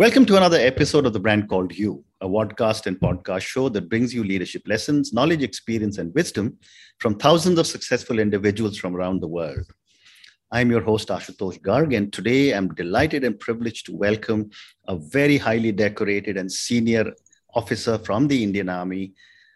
Welcome 0.00 0.24
to 0.24 0.38
another 0.38 0.56
episode 0.56 1.04
of 1.04 1.12
The 1.12 1.20
Brand 1.20 1.46
Called 1.46 1.76
You, 1.76 2.02
a 2.22 2.26
podcast 2.26 2.86
and 2.86 2.98
podcast 2.98 3.42
show 3.42 3.68
that 3.68 3.90
brings 3.90 4.14
you 4.14 4.24
leadership 4.24 4.62
lessons, 4.64 5.12
knowledge, 5.12 5.42
experience, 5.42 5.98
and 5.98 6.14
wisdom 6.14 6.56
from 7.00 7.18
thousands 7.18 7.58
of 7.58 7.66
successful 7.66 8.18
individuals 8.18 8.78
from 8.78 8.96
around 8.96 9.20
the 9.20 9.28
world. 9.28 9.66
I'm 10.50 10.70
your 10.70 10.80
host, 10.80 11.08
Ashutosh 11.08 11.60
Garg, 11.60 11.94
and 11.94 12.10
today 12.10 12.52
I'm 12.52 12.72
delighted 12.72 13.24
and 13.24 13.38
privileged 13.38 13.84
to 13.86 13.94
welcome 13.94 14.48
a 14.88 14.96
very 14.96 15.36
highly 15.36 15.70
decorated 15.70 16.38
and 16.38 16.50
senior 16.50 17.12
officer 17.54 17.98
from 17.98 18.26
the 18.26 18.42
Indian 18.42 18.70
Army, 18.70 19.12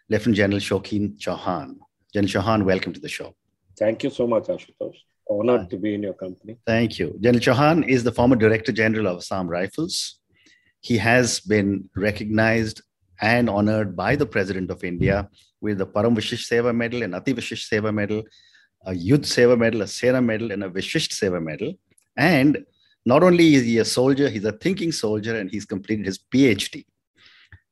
Lieutenant 0.09 0.37
General 0.37 0.59
Shokin 0.59 1.17
Chauhan. 1.17 1.77
General 2.13 2.31
Chauhan, 2.33 2.65
welcome 2.65 2.93
to 2.93 2.99
the 2.99 3.09
show. 3.09 3.33
Thank 3.79 4.03
you 4.03 4.11
so 4.11 4.27
much, 4.27 4.43
Ashutosh. 4.43 4.97
Honored 5.27 5.71
to 5.71 5.77
be 5.77 5.95
in 5.95 6.03
your 6.03 6.13
company. 6.13 6.57
Thank 6.67 6.99
you. 6.99 7.17
General 7.19 7.41
Chauhan 7.41 7.87
is 7.87 8.03
the 8.03 8.11
former 8.11 8.35
Director 8.35 8.71
General 8.71 9.07
of 9.07 9.17
Assam 9.17 9.47
Rifles. 9.47 10.19
He 10.89 10.97
has 10.99 11.39
been 11.39 11.89
recognized 11.95 12.83
and 13.19 13.49
honored 13.49 13.95
by 13.95 14.15
the 14.15 14.27
President 14.27 14.69
of 14.69 14.83
India 14.83 15.27
with 15.59 15.79
the 15.79 15.87
Param 15.87 16.15
Vishisht 16.15 16.45
Seva 16.49 16.75
Medal 16.75 17.01
and 17.01 17.15
Ati 17.15 17.33
Vishisht 17.33 17.65
Seva 17.71 17.91
Medal, 17.91 18.21
a 18.85 18.91
Yudh 18.91 19.25
Seva 19.35 19.57
Medal, 19.57 19.81
a 19.81 19.87
Sena 19.87 20.21
Medal, 20.21 20.51
and 20.51 20.63
a 20.63 20.69
Vishisht 20.69 21.11
Seva 21.19 21.41
Medal. 21.41 21.73
And 22.15 22.63
not 23.03 23.23
only 23.23 23.55
is 23.55 23.63
he 23.63 23.79
a 23.79 23.85
soldier, 23.85 24.29
he's 24.29 24.45
a 24.45 24.51
thinking 24.51 24.91
soldier 24.91 25.35
and 25.39 25.49
he's 25.49 25.65
completed 25.65 26.05
his 26.05 26.19
PhD. 26.19 26.85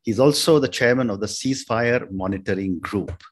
He's 0.02 0.20
also 0.20 0.58
the 0.58 0.68
chairman 0.68 1.12
of 1.12 1.20
the 1.20 1.28
Ceasefire 1.28 2.10
Monitoring 2.10 2.80
Group. 2.80 3.24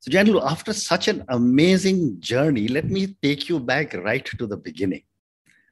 So, 0.00 0.10
General, 0.10 0.46
after 0.46 0.74
such 0.74 1.08
an 1.08 1.24
amazing 1.28 2.20
journey, 2.20 2.68
let 2.68 2.84
me 2.84 3.16
take 3.22 3.48
you 3.48 3.60
back 3.60 3.94
right 3.94 4.26
to 4.26 4.46
the 4.46 4.58
beginning 4.58 5.04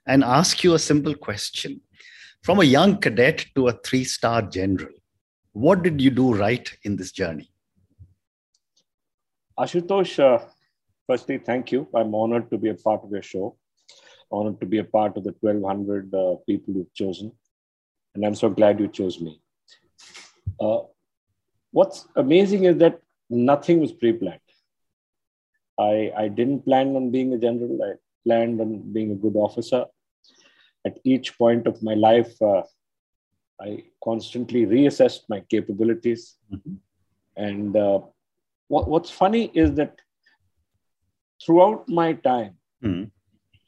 and 0.07 0.25
ask 0.25 0.65
you 0.65 0.73
a 0.73 0.79
simple 0.79 1.15
question. 1.15 1.83
From 2.47 2.61
a 2.61 2.65
young 2.65 2.99
cadet 2.99 3.45
to 3.57 3.67
a 3.67 3.73
three 3.73 4.05
star 4.05 4.41
general, 4.41 4.93
what 5.53 5.83
did 5.83 6.01
you 6.01 6.11
do 6.11 6.33
right 6.33 6.73
in 6.85 6.95
this 6.95 7.11
journey? 7.11 7.51
Ashutosh, 9.59 10.21
uh, 10.21 10.45
firstly, 11.09 11.39
thank 11.39 11.73
you. 11.73 11.89
I'm 11.93 12.15
honored 12.15 12.49
to 12.51 12.57
be 12.57 12.69
a 12.69 12.75
part 12.75 13.03
of 13.03 13.11
your 13.11 13.23
show, 13.23 13.57
honored 14.31 14.61
to 14.61 14.67
be 14.67 14.79
a 14.79 14.85
part 14.85 15.17
of 15.17 15.25
the 15.25 15.35
1,200 15.41 16.15
uh, 16.15 16.37
people 16.47 16.75
you've 16.75 16.95
chosen. 16.95 17.33
And 18.15 18.25
I'm 18.25 18.37
so 18.37 18.49
glad 18.49 18.79
you 18.79 18.87
chose 18.87 19.21
me. 19.21 19.41
Uh, 20.61 20.83
what's 21.73 22.07
amazing 22.15 22.63
is 22.63 22.77
that 22.77 23.01
nothing 23.29 23.81
was 23.81 23.91
pre 23.91 24.13
planned. 24.13 24.39
I, 25.81 26.13
I 26.17 26.29
didn't 26.29 26.65
plan 26.65 26.95
on 26.95 27.11
being 27.11 27.33
a 27.33 27.39
general, 27.39 27.77
I 27.83 27.95
planned 28.25 28.61
on 28.61 28.93
being 28.93 29.11
a 29.11 29.17
good 29.17 29.35
officer. 29.35 29.87
At 30.87 30.95
each 31.13 31.29
point 31.43 31.67
of 31.71 31.83
my 31.89 31.95
life, 32.09 32.33
uh, 32.51 32.63
I 33.61 33.71
constantly 34.09 34.63
reassessed 34.75 35.23
my 35.29 35.41
capabilities. 35.55 36.23
Mm-hmm. 36.53 36.75
And 37.49 37.77
uh, 37.77 38.01
what, 38.69 38.85
what's 38.93 39.11
funny 39.23 39.45
is 39.63 39.69
that 39.81 39.95
throughout 41.43 41.89
my 42.01 42.09
time, 42.31 42.55
mm-hmm. 42.85 43.07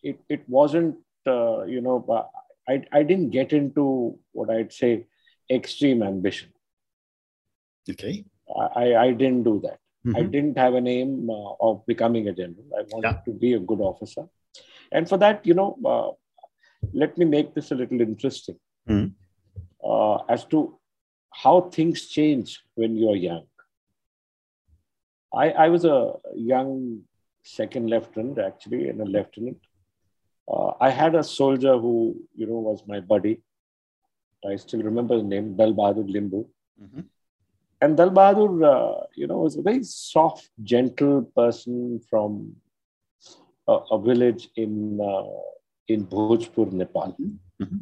it, 0.02 0.18
it 0.28 0.42
wasn't, 0.58 0.96
uh, 1.26 1.64
you 1.74 1.80
know, 1.86 2.04
uh, 2.08 2.26
I, 2.72 2.84
I 2.92 3.02
didn't 3.02 3.30
get 3.30 3.52
into 3.52 4.18
what 4.32 4.50
I'd 4.50 4.72
say 4.72 5.06
extreme 5.50 6.02
ambition. 6.02 6.50
Okay. 7.90 8.24
I, 8.76 8.94
I 9.06 9.12
didn't 9.12 9.44
do 9.44 9.60
that. 9.64 9.78
Mm-hmm. 10.06 10.16
I 10.16 10.22
didn't 10.22 10.58
have 10.58 10.74
an 10.74 10.86
aim 10.86 11.28
uh, 11.30 11.52
of 11.60 11.84
becoming 11.86 12.28
a 12.28 12.32
general. 12.32 12.64
I 12.78 12.82
wanted 12.90 13.16
yeah. 13.16 13.24
to 13.26 13.32
be 13.32 13.54
a 13.54 13.58
good 13.58 13.80
officer. 13.80 14.24
And 14.92 15.08
for 15.08 15.18
that, 15.18 15.46
you 15.46 15.54
know, 15.54 15.70
uh, 15.84 16.10
let 16.92 17.16
me 17.18 17.24
make 17.24 17.54
this 17.54 17.70
a 17.70 17.74
little 17.74 18.00
interesting 18.00 18.58
mm-hmm. 18.88 19.08
uh, 19.88 20.16
as 20.28 20.44
to 20.46 20.78
how 21.30 21.62
things 21.62 22.08
change 22.08 22.62
when 22.74 22.96
you're 22.96 23.16
young. 23.16 23.46
I, 25.32 25.50
I 25.50 25.68
was 25.68 25.84
a 25.84 26.14
young 26.34 27.02
second 27.42 27.90
lieutenant, 27.90 28.38
actually, 28.38 28.88
and 28.88 29.00
a 29.00 29.04
lieutenant. 29.04 29.58
Uh, 30.50 30.72
I 30.80 30.90
had 30.90 31.14
a 31.14 31.22
soldier 31.22 31.76
who, 31.78 32.16
you 32.34 32.46
know, 32.46 32.54
was 32.54 32.82
my 32.86 33.00
buddy. 33.00 33.42
I 34.48 34.56
still 34.56 34.82
remember 34.82 35.14
his 35.14 35.24
name, 35.24 35.56
Dal 35.56 35.74
Bahadur 35.74 36.08
Limbu. 36.08 36.46
Mm-hmm. 36.82 37.00
And 37.80 37.96
Dal 37.96 38.10
Bahadur, 38.10 38.52
uh, 38.64 39.06
you 39.14 39.26
know, 39.26 39.38
was 39.38 39.56
a 39.56 39.62
very 39.62 39.84
soft, 39.84 40.48
gentle 40.62 41.22
person 41.36 42.00
from 42.08 42.56
a, 43.66 43.72
a 43.72 44.00
village 44.00 44.48
in 44.56 44.98
uh, 45.00 45.40
in 45.88 46.06
Bhojpur, 46.06 46.72
Nepal. 46.72 47.16
Mm-hmm. 47.60 47.76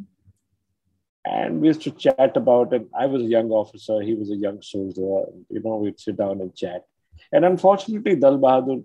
And 1.24 1.60
we 1.60 1.68
used 1.68 1.82
to 1.82 1.90
chat 1.90 2.36
about 2.36 2.72
it. 2.72 2.86
I 2.96 3.06
was 3.06 3.22
a 3.22 3.26
young 3.26 3.50
officer, 3.50 4.00
he 4.00 4.14
was 4.14 4.30
a 4.30 4.36
young 4.36 4.62
soldier. 4.62 5.26
You 5.50 5.60
know, 5.62 5.76
we'd 5.76 5.98
sit 5.98 6.16
down 6.16 6.40
and 6.40 6.54
chat. 6.54 6.84
And 7.32 7.44
unfortunately, 7.44 8.16
Dal 8.16 8.38
Bahadur 8.38 8.84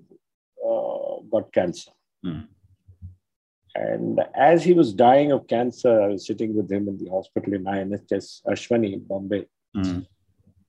uh, 0.65 1.21
got 1.31 1.53
cancer. 1.53 1.91
Mm. 2.25 2.47
And 3.75 4.19
as 4.35 4.63
he 4.63 4.73
was 4.73 4.93
dying 4.93 5.31
of 5.31 5.47
cancer, 5.47 6.01
I 6.01 6.07
was 6.07 6.25
sitting 6.25 6.55
with 6.55 6.69
him 6.71 6.87
in 6.87 6.97
the 6.97 7.09
hospital 7.09 7.53
in 7.53 7.63
INHS 7.63 8.41
Asvini 8.45 8.93
in 8.93 9.03
Bombay. 9.03 9.45
Mm. 9.75 10.05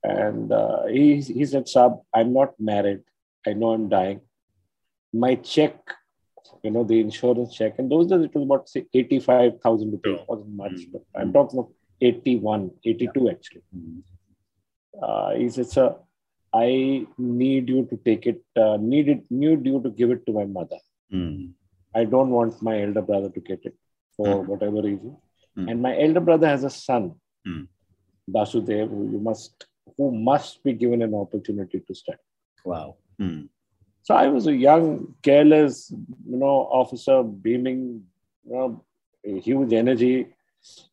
And 0.03 0.51
uh, 0.51 0.85
he, 0.85 1.21
he 1.21 1.45
said, 1.45 1.67
Sab, 1.67 1.97
I'm 2.13 2.33
not 2.33 2.53
married. 2.59 3.01
I 3.47 3.53
know 3.53 3.71
I'm 3.71 3.89
dying. 3.89 4.21
My 5.11 5.35
check, 5.35 5.75
you 6.63 6.71
know, 6.71 6.83
the 6.83 6.99
insurance 6.99 7.55
check, 7.55 7.75
and 7.77 7.91
those 7.91 8.07
days 8.07 8.23
it 8.23 8.33
was 8.33 8.43
about 8.43 8.69
say 8.69 8.85
85,000 8.93 9.91
rupees, 9.91 10.19
wasn't 10.27 10.55
much, 10.55 10.71
mm-hmm. 10.71 10.91
but 10.93 11.01
I'm 11.15 11.33
talking 11.33 11.59
of 11.59 11.67
81, 12.01 12.71
82 12.85 13.29
actually. 13.29 13.61
Mm-hmm. 13.75 13.99
Uh, 15.01 15.31
he 15.35 15.49
said, 15.49 15.67
Sir, 15.67 15.95
I 16.53 17.05
need 17.17 17.69
you 17.69 17.85
to 17.85 17.97
take 17.97 18.25
it, 18.27 18.41
uh, 18.55 18.77
need 18.79 19.09
it, 19.09 19.23
need 19.29 19.65
you 19.65 19.81
to 19.81 19.89
give 19.89 20.11
it 20.11 20.25
to 20.25 20.33
my 20.33 20.45
mother. 20.45 20.77
Mm-hmm. 21.11 21.51
I 21.95 22.05
don't 22.05 22.29
want 22.29 22.61
my 22.61 22.81
elder 22.81 23.01
brother 23.01 23.29
to 23.29 23.39
get 23.39 23.65
it 23.65 23.75
for 24.15 24.27
mm. 24.27 24.45
whatever 24.45 24.81
reason. 24.81 25.17
Mm. 25.57 25.71
And 25.71 25.81
my 25.81 25.99
elder 25.99 26.19
brother 26.19 26.47
has 26.47 26.63
a 26.63 26.69
son, 26.69 27.13
mm. 27.47 27.67
Who 28.87 29.09
you 29.11 29.19
must 29.19 29.67
who 29.97 30.11
must 30.11 30.63
be 30.63 30.73
given 30.73 31.01
an 31.01 31.13
opportunity 31.13 31.81
to 31.81 31.93
study. 31.93 32.17
Wow. 32.65 32.95
So 34.03 34.13
I 34.13 34.27
was 34.27 34.47
a 34.47 34.55
young, 34.55 35.15
careless, 35.23 35.91
you 36.29 36.37
know, 36.37 36.67
officer, 36.81 37.23
beaming, 37.23 38.03
you 38.45 38.53
know, 38.53 38.83
huge 39.23 39.71
energy, 39.71 40.27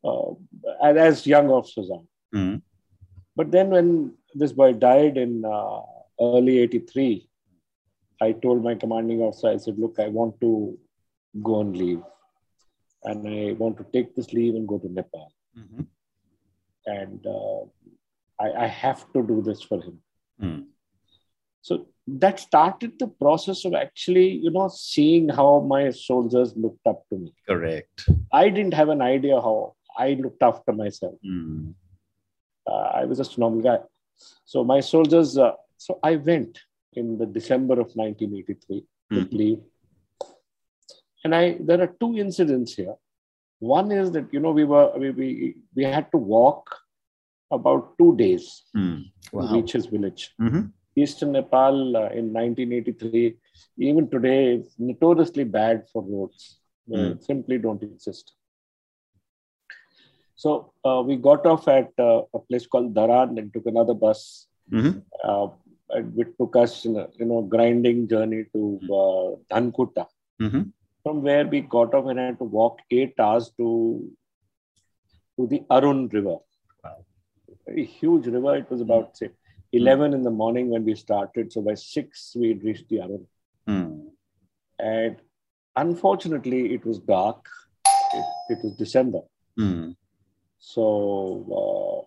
uh, 0.04 0.30
as 0.82 1.26
young 1.26 1.50
officers 1.50 1.90
are. 1.90 2.02
Hmm. 2.32 2.56
But 3.34 3.50
then 3.50 3.70
when 3.70 4.14
this 4.34 4.52
boy 4.52 4.74
died 4.74 5.16
in 5.16 5.44
uh, 5.44 5.80
early 6.20 6.58
83, 6.60 7.28
I 8.20 8.32
told 8.32 8.62
my 8.62 8.74
commanding 8.76 9.20
officer, 9.20 9.48
I 9.48 9.56
said, 9.56 9.78
look, 9.78 9.98
I 9.98 10.08
want 10.08 10.40
to 10.42 10.78
go 11.42 11.60
and 11.60 11.76
leave. 11.76 12.02
And 13.02 13.26
I 13.26 13.52
want 13.52 13.78
to 13.78 13.86
take 13.92 14.14
this 14.14 14.32
leave 14.32 14.54
and 14.54 14.68
go 14.68 14.78
to 14.78 14.92
Nepal. 14.92 15.32
Mm-hmm. 15.58 15.82
And 16.86 17.26
uh, 17.26 17.62
I, 18.38 18.64
I 18.64 18.66
have 18.66 19.10
to 19.14 19.22
do 19.22 19.42
this 19.42 19.62
for 19.62 19.80
him. 19.80 19.98
Mm. 20.42 20.64
So 21.62 21.86
that 22.06 22.40
started 22.40 22.98
the 22.98 23.06
process 23.06 23.64
of 23.64 23.74
actually, 23.74 24.28
you 24.28 24.50
know, 24.50 24.68
seeing 24.68 25.28
how 25.28 25.60
my 25.60 25.90
soldiers 25.90 26.54
looked 26.56 26.86
up 26.86 27.04
to 27.08 27.18
me. 27.18 27.34
Correct. 27.48 28.08
I 28.32 28.48
didn't 28.48 28.74
have 28.74 28.88
an 28.88 29.02
idea 29.02 29.40
how 29.40 29.74
I 29.96 30.14
looked 30.14 30.42
after 30.42 30.72
myself. 30.72 31.14
Mm. 31.24 31.74
Uh, 32.66 32.72
I 32.72 33.04
was 33.04 33.18
just 33.18 33.36
a 33.36 33.40
normal 33.40 33.62
guy. 33.62 33.78
So 34.44 34.64
my 34.64 34.80
soldiers, 34.80 35.38
uh, 35.38 35.52
so 35.76 35.98
I 36.02 36.16
went 36.16 36.58
in 36.94 37.18
the 37.18 37.26
December 37.26 37.74
of 37.74 37.90
1983 37.94 38.84
mm. 39.12 39.30
to 39.30 39.36
leave. 39.36 39.60
And 41.24 41.34
I, 41.34 41.58
there 41.60 41.80
are 41.80 41.94
two 42.00 42.16
incidents 42.16 42.74
here. 42.74 42.94
One 43.58 43.92
is 43.92 44.10
that, 44.12 44.32
you 44.32 44.40
know, 44.40 44.52
we 44.52 44.64
were, 44.64 44.90
we, 44.96 45.10
we, 45.10 45.56
we 45.74 45.84
had 45.84 46.10
to 46.12 46.16
walk 46.16 46.74
about 47.50 47.98
two 47.98 48.16
days 48.16 48.64
mm. 48.76 49.04
wow. 49.32 49.46
to 49.46 49.54
reach 49.54 49.72
his 49.72 49.86
village. 49.86 50.32
Mm-hmm. 50.40 50.66
Eastern 50.96 51.32
Nepal 51.32 51.96
uh, 51.96 52.10
in 52.10 52.32
1983, 52.32 53.36
even 53.78 54.08
today, 54.10 54.54
is 54.54 54.74
notoriously 54.78 55.44
bad 55.44 55.84
for 55.92 56.02
roads. 56.02 56.58
Mm. 56.88 57.22
simply 57.22 57.56
don't 57.58 57.82
exist. 57.82 58.32
So 60.34 60.72
uh, 60.84 61.02
we 61.06 61.16
got 61.16 61.46
off 61.46 61.68
at 61.68 61.90
uh, 61.98 62.22
a 62.34 62.38
place 62.40 62.66
called 62.66 62.94
Dharan 62.94 63.38
and 63.38 63.52
took 63.52 63.66
another 63.66 63.94
bus. 63.94 64.48
Mm-hmm. 64.72 64.98
Uh, 65.22 65.48
it 66.16 66.36
took 66.38 66.56
us, 66.56 66.84
in 66.84 66.96
a, 66.96 67.06
you 67.18 67.26
know, 67.26 67.42
grinding 67.42 68.08
journey 68.08 68.44
to 68.54 68.80
hmm. 68.82 68.92
uh, 68.92 69.36
Dhankuta. 69.50 70.06
Mm-hmm. 70.40 70.62
From 71.04 71.22
where 71.22 71.46
we 71.46 71.60
got 71.60 71.94
off 71.94 72.06
and 72.06 72.18
had 72.18 72.38
to 72.38 72.44
walk 72.44 72.80
eight 72.90 73.14
hours 73.18 73.52
to 73.58 74.10
to 75.38 75.46
the 75.46 75.62
Arun 75.70 76.08
River 76.08 76.38
very 77.70 77.84
huge 77.84 78.26
river. 78.26 78.56
It 78.56 78.70
was 78.70 78.80
about, 78.80 79.16
say, 79.16 79.30
11 79.72 80.10
mm. 80.10 80.14
in 80.14 80.22
the 80.24 80.30
morning 80.30 80.68
when 80.68 80.84
we 80.84 80.94
started. 80.94 81.52
So 81.52 81.60
by 81.62 81.74
6, 81.74 82.36
we 82.36 82.48
had 82.48 82.64
reached 82.64 82.88
the 82.88 83.00
Arun. 83.00 83.26
Mm. 83.68 84.06
And 84.78 85.16
unfortunately, 85.76 86.74
it 86.74 86.84
was 86.84 86.98
dark. 86.98 87.46
It, 88.14 88.24
it 88.50 88.58
was 88.64 88.74
December. 88.76 89.20
Mm. 89.58 89.96
So 90.58 90.84
uh, 91.60 92.06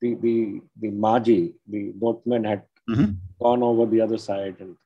the 0.00 0.14
the 0.14 0.60
the 0.80 0.90
Maji, 0.90 1.52
the 1.66 1.92
boatman, 1.94 2.44
had 2.44 2.62
Mhm. 2.88 3.16
gone 3.42 3.62
over 3.64 3.84
the 3.92 4.00
other 4.00 4.18
side 4.18 4.56
and 4.60 4.76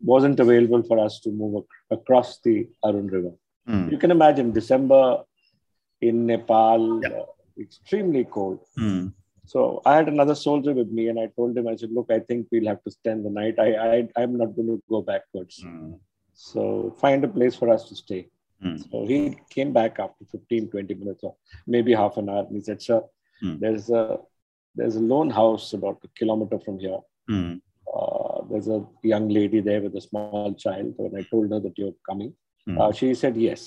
wasn't 0.00 0.38
available 0.38 0.82
for 0.88 0.96
us 1.04 1.18
to 1.20 1.30
move 1.30 1.54
ac- 1.62 1.66
across 1.96 2.38
the 2.40 2.68
Arun 2.84 3.08
River. 3.08 3.32
Mm. 3.68 3.90
You 3.92 3.98
can 3.98 4.12
imagine 4.12 4.52
December 4.52 5.24
in 6.00 6.26
Nepal, 6.26 7.00
Yeah. 7.02 7.08
uh, 7.22 7.26
extremely 7.58 8.24
cold. 8.36 8.60
Mm. 8.78 9.12
So 9.52 9.60
I 9.84 9.96
had 9.98 10.08
another 10.08 10.34
soldier 10.46 10.72
with 10.80 10.90
me, 10.96 11.04
and 11.10 11.18
I 11.18 11.26
told 11.38 11.58
him, 11.58 11.66
I 11.72 11.76
said, 11.80 11.92
"Look, 11.96 12.08
I 12.16 12.20
think 12.28 12.46
we'll 12.52 12.70
have 12.72 12.82
to 12.84 12.90
spend 12.98 13.24
the 13.26 13.32
night. 13.40 13.56
I, 13.66 13.68
I 13.92 13.94
I'm 14.20 14.34
not 14.42 14.50
going 14.56 14.68
to 14.72 14.76
go 14.94 15.00
backwards. 15.12 15.56
Mm. 15.68 15.98
So 16.50 16.60
find 17.04 17.24
a 17.28 17.30
place 17.38 17.56
for 17.60 17.68
us 17.76 17.82
to 17.88 17.96
stay." 18.02 18.20
Mm. 18.64 18.76
So 18.90 19.06
he 19.12 19.18
came 19.56 19.72
back 19.78 19.98
after 20.04 20.24
15, 20.30 20.68
20 20.68 20.94
minutes 21.02 21.24
or 21.28 21.34
maybe 21.66 21.92
half 22.02 22.16
an 22.22 22.28
hour. 22.28 22.44
And 22.48 22.56
he 22.58 22.62
said, 22.68 22.80
Sir, 22.88 23.00
Hmm. 23.42 23.54
there's 23.62 23.86
a 24.00 24.02
there's 24.78 24.96
a 25.02 25.04
lone 25.12 25.30
house 25.40 25.66
about 25.78 25.98
a 26.08 26.10
kilometer 26.18 26.58
from 26.64 26.78
here. 26.84 26.98
Mm. 27.34 27.52
Uh, 27.94 28.42
there's 28.50 28.68
a 28.68 28.80
young 29.12 29.26
lady 29.38 29.60
there 29.68 29.80
with 29.86 29.96
a 30.00 30.04
small 30.08 30.52
child. 30.64 30.92
When 31.04 31.14
I 31.20 31.24
told 31.32 31.50
her 31.54 31.60
that 31.66 31.78
you're 31.82 31.98
coming, 32.10 32.34
Hmm. 32.66 32.78
uh, 32.80 32.92
she 32.98 33.08
said 33.22 33.36
yes. 33.48 33.62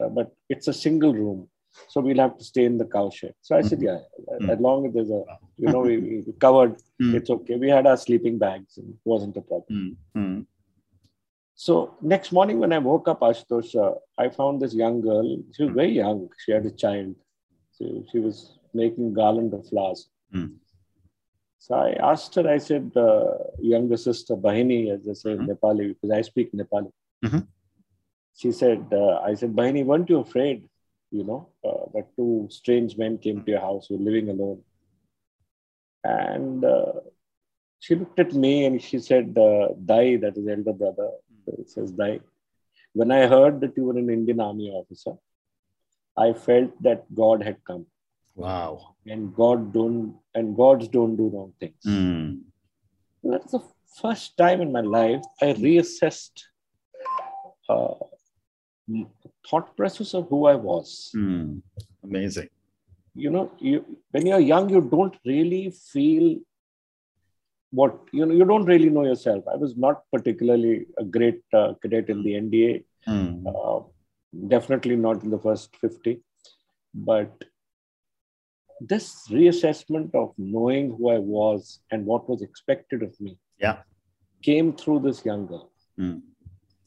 Uh, 0.00 0.08
but 0.18 0.32
it's 0.54 0.68
a 0.74 0.76
single 0.86 1.14
room. 1.22 1.40
So 1.86 2.00
we'll 2.00 2.18
have 2.18 2.36
to 2.38 2.44
stay 2.44 2.64
in 2.64 2.76
the 2.78 2.84
cow 2.84 3.08
shed. 3.10 3.34
So 3.40 3.56
I 3.56 3.62
said, 3.62 3.80
yeah, 3.80 3.98
Hmm. 4.40 4.50
as 4.50 4.58
long 4.60 4.86
as 4.86 4.92
there's 4.94 5.10
a, 5.10 5.22
you 5.58 5.68
know, 5.72 5.80
we, 5.80 5.96
we 5.98 6.32
covered, 6.38 6.76
Hmm. 7.00 7.14
it's 7.14 7.30
okay. 7.30 7.56
We 7.56 7.68
had 7.68 7.86
our 7.86 7.96
sleeping 7.96 8.38
bags 8.38 8.76
and 8.78 8.90
it 8.90 9.00
wasn't 9.04 9.36
a 9.36 9.40
problem. 9.42 9.96
Mm. 10.16 10.20
Mm. 10.22 10.46
So 11.54 11.94
next 12.00 12.32
morning 12.32 12.58
when 12.58 12.72
I 12.72 12.78
woke 12.78 13.08
up, 13.08 13.20
Ashutosh, 13.20 13.74
uh, 13.74 13.94
I 14.16 14.28
found 14.28 14.60
this 14.62 14.74
young 14.74 15.00
girl. 15.00 15.26
She 15.54 15.64
was 15.64 15.72
very 15.74 15.92
young. 15.92 16.28
She 16.44 16.52
had 16.52 16.66
a 16.66 16.70
child. 16.70 17.14
So 17.72 18.04
she 18.10 18.18
was 18.18 18.58
making 18.74 19.14
garland 19.14 19.54
of 19.54 19.66
flowers. 19.68 20.08
Hmm. 20.32 20.46
So 21.58 21.74
I 21.74 21.90
asked 22.12 22.34
her, 22.36 22.48
I 22.48 22.58
said, 22.58 22.92
uh, 22.96 23.34
younger 23.60 23.96
sister, 23.96 24.36
Bahini, 24.36 24.92
as 24.94 25.04
they 25.04 25.14
say 25.14 25.32
in 25.32 25.38
Mhm. 25.38 25.48
Nepali, 25.48 25.88
because 25.88 26.10
I 26.18 26.22
speak 26.22 26.52
Nepali. 26.52 26.92
Mhm. 27.24 27.46
She 28.36 28.52
said, 28.52 28.84
uh, 28.92 29.16
I 29.30 29.34
said, 29.34 29.52
Bahini, 29.56 29.84
weren't 29.84 30.08
you 30.08 30.18
afraid, 30.20 30.68
you 31.10 31.24
know, 31.24 31.48
uh, 31.64 31.90
that 31.94 32.14
two 32.16 32.48
strange 32.50 32.96
men 32.96 33.18
came 33.18 33.42
to 33.42 33.50
your 33.50 33.60
house, 33.60 33.88
you 33.90 33.96
were 33.96 34.04
living 34.04 34.28
alone. 34.28 34.62
And 36.04 36.64
uh, 36.64 36.92
she 37.80 37.94
looked 37.94 38.18
at 38.18 38.32
me 38.34 38.64
and 38.66 38.80
she 38.82 38.98
said, 38.98 39.36
uh, 39.38 39.68
Dai, 39.84 40.16
that 40.16 40.36
is 40.36 40.46
elder 40.46 40.72
brother, 40.72 41.10
it 41.46 41.70
says 41.70 41.90
Dai. 41.92 42.20
When 42.92 43.10
I 43.10 43.26
heard 43.26 43.60
that 43.60 43.76
you 43.76 43.84
were 43.84 43.98
an 43.98 44.10
Indian 44.10 44.40
army 44.40 44.70
officer, 44.70 45.12
I 46.16 46.32
felt 46.32 46.82
that 46.82 47.04
God 47.14 47.42
had 47.42 47.58
come 47.64 47.86
Wow. 48.34 48.94
and 49.06 49.34
God 49.34 49.72
don't 49.72 50.16
and 50.34 50.56
gods 50.56 50.88
don't 50.88 51.16
do 51.16 51.28
wrong 51.28 51.52
things. 51.58 51.82
Mm. 51.86 52.40
That's 53.22 53.52
the 53.52 53.62
first 54.00 54.36
time 54.36 54.60
in 54.60 54.72
my 54.72 54.80
life 54.80 55.22
I 55.40 55.46
reassessed 55.54 56.42
uh, 57.68 57.94
thought 59.48 59.76
process 59.76 60.14
of 60.14 60.28
who 60.28 60.46
I 60.46 60.54
was. 60.54 61.10
Mm. 61.16 61.62
Amazing. 62.04 62.48
You 63.14 63.30
know, 63.30 63.50
you 63.58 63.84
when 64.12 64.26
you're 64.26 64.40
young, 64.40 64.68
you 64.70 64.80
don't 64.80 65.16
really 65.24 65.70
feel 65.70 66.38
what 67.70 67.98
you 68.12 68.24
know. 68.26 68.34
You 68.34 68.44
don't 68.44 68.64
really 68.64 68.90
know 68.90 69.04
yourself. 69.04 69.44
I 69.52 69.56
was 69.56 69.76
not 69.76 70.02
particularly 70.12 70.86
a 70.98 71.04
great 71.04 71.42
uh, 71.52 71.74
cadet 71.82 72.08
in 72.08 72.22
the 72.22 72.32
NDA. 72.34 72.84
Mm. 73.06 73.44
Uh, 73.46 73.82
definitely 74.46 74.96
not 74.96 75.22
in 75.22 75.30
the 75.30 75.38
first 75.38 75.74
50 75.76 76.20
but 76.94 77.44
this 78.80 79.26
reassessment 79.30 80.14
of 80.14 80.34
knowing 80.36 80.90
who 80.96 81.08
i 81.10 81.18
was 81.18 81.80
and 81.90 82.04
what 82.04 82.28
was 82.28 82.42
expected 82.42 83.02
of 83.02 83.18
me 83.20 83.38
Yeah. 83.58 83.78
came 84.42 84.72
through 84.72 85.00
this 85.00 85.24
young 85.24 85.46
girl 85.46 85.70
Mm. 85.98 86.20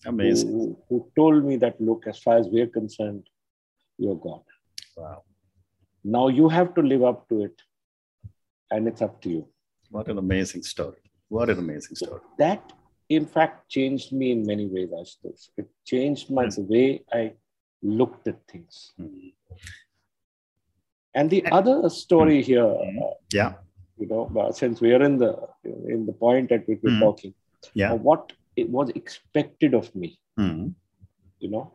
Amazing. 0.06 0.50
who, 0.51 0.77
who 0.89 1.12
told 1.15 1.45
me 1.45 1.56
that 1.57 1.80
look 1.80 2.06
as 2.07 2.18
far 2.19 2.38
as 2.38 2.48
we're 2.48 2.68
concerned 2.80 3.24
you're 3.98 4.15
god 4.15 4.42
Wow. 4.98 5.24
now 6.03 6.27
you 6.27 6.50
have 6.50 6.74
to 6.75 6.81
live 6.81 7.03
up 7.03 7.27
to 7.30 7.44
it 7.44 7.62
and 8.71 8.88
it's 8.88 9.01
up 9.01 9.21
to 9.24 9.30
you 9.30 9.48
What 9.95 10.07
an 10.07 10.18
amazing 10.18 10.63
story. 10.63 11.01
What 11.36 11.50
an 11.50 11.59
amazing 11.59 11.95
story. 11.95 12.21
that 12.38 12.74
in 13.09 13.25
fact 13.36 13.69
changed 13.75 14.12
me 14.19 14.31
in 14.36 14.42
many 14.51 14.65
ways 14.74 14.89
I 14.98 15.01
Ashutosh. 15.03 15.44
it 15.62 15.68
changed 15.92 16.30
my 16.38 16.44
Yes. 16.45 16.56
the 16.59 16.65
way 16.74 16.86
i 17.21 17.24
looked 18.00 18.25
at 18.31 18.39
things 18.51 18.75
Mm. 19.00 19.33
and 21.19 21.30
the 21.36 21.42
other 21.59 21.77
story 21.89 22.42
here 22.50 22.63
Mhm. 22.65 23.01
uh, 23.06 23.13
Yeah. 23.39 23.53
you 24.01 24.07
know, 24.12 24.21
since 24.59 24.81
we 24.83 24.92
are 24.98 25.03
in 25.09 25.15
the 25.24 25.31
in 25.95 26.06
the 26.09 26.13
point 26.25 26.51
at 26.56 26.68
which 26.68 26.80
we're 26.83 26.98
Mm. 26.98 27.03
talking, 27.07 27.33
Yeah. 27.81 27.92
uh, 27.94 27.98
what 28.09 28.24
it 28.56 28.69
was 28.69 28.89
expected 28.92 29.74
of 29.74 29.94
me. 29.95 30.19
Mm. 30.39 30.74
You 31.39 31.50
know, 31.50 31.71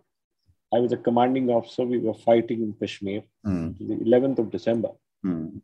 I 0.73 0.79
was 0.79 0.93
a 0.93 0.97
commanding 0.97 1.49
officer. 1.51 1.85
We 1.85 1.99
were 1.99 2.15
fighting 2.15 2.63
in 2.63 2.73
Kashmir, 2.75 3.23
Mm. 3.45 3.79
the 3.79 3.97
11th 4.05 4.39
of 4.39 4.51
December. 4.51 4.91
Mm. 5.25 5.61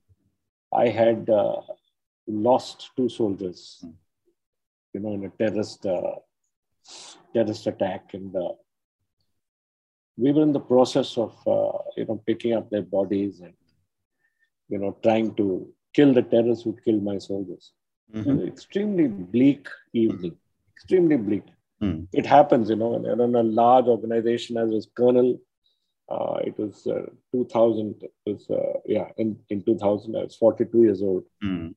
I 0.74 0.88
had 0.88 1.28
uh, 1.28 1.60
lost 2.26 2.90
two 2.96 3.08
soldiers, 3.08 3.80
Mm. 3.84 3.94
you 4.94 5.00
know, 5.00 5.12
in 5.14 5.24
a 5.24 5.30
terrorist 5.30 5.84
uh, 5.86 6.16
terrorist 7.34 7.66
attack, 7.66 8.14
and 8.14 8.34
uh, 8.36 8.52
we 10.16 10.32
were 10.32 10.42
in 10.42 10.52
the 10.52 10.60
process 10.72 11.16
of 11.18 11.32
uh, 11.46 11.78
you 11.96 12.04
know 12.06 12.16
picking 12.26 12.52
up 12.54 12.70
their 12.70 12.82
bodies 12.82 13.40
and 13.40 13.54
you 14.68 14.78
know 14.78 14.96
trying 15.02 15.34
to 15.34 15.46
kill 15.94 16.12
the 16.12 16.22
terrorists 16.22 16.64
who 16.64 16.76
killed 16.84 17.02
my 17.12 17.18
soldiers. 17.18 17.72
Mhm. 18.14 18.26
an 18.30 18.40
extremely 18.46 19.06
bleak 19.34 19.68
evening, 19.94 20.36
extremely 20.82 21.16
bleak. 21.16 21.44
Mm. 21.82 22.06
It 22.12 22.26
happens, 22.26 22.70
you 22.70 22.76
know, 22.76 22.94
in 22.94 23.34
a 23.34 23.42
large 23.42 23.86
organization 23.86 24.56
as 24.56 24.70
was 24.70 24.88
Colonel. 24.96 25.38
Uh, 26.08 26.38
it 26.44 26.58
was 26.58 26.86
uh, 26.86 27.06
2000. 27.32 28.02
It 28.02 28.12
was, 28.26 28.50
uh, 28.50 28.78
yeah, 28.86 29.08
in, 29.16 29.36
in 29.48 29.62
2000, 29.62 30.16
I 30.16 30.24
was 30.24 30.36
42 30.36 30.82
years 30.82 31.02
old. 31.02 31.24
Mm. 31.42 31.74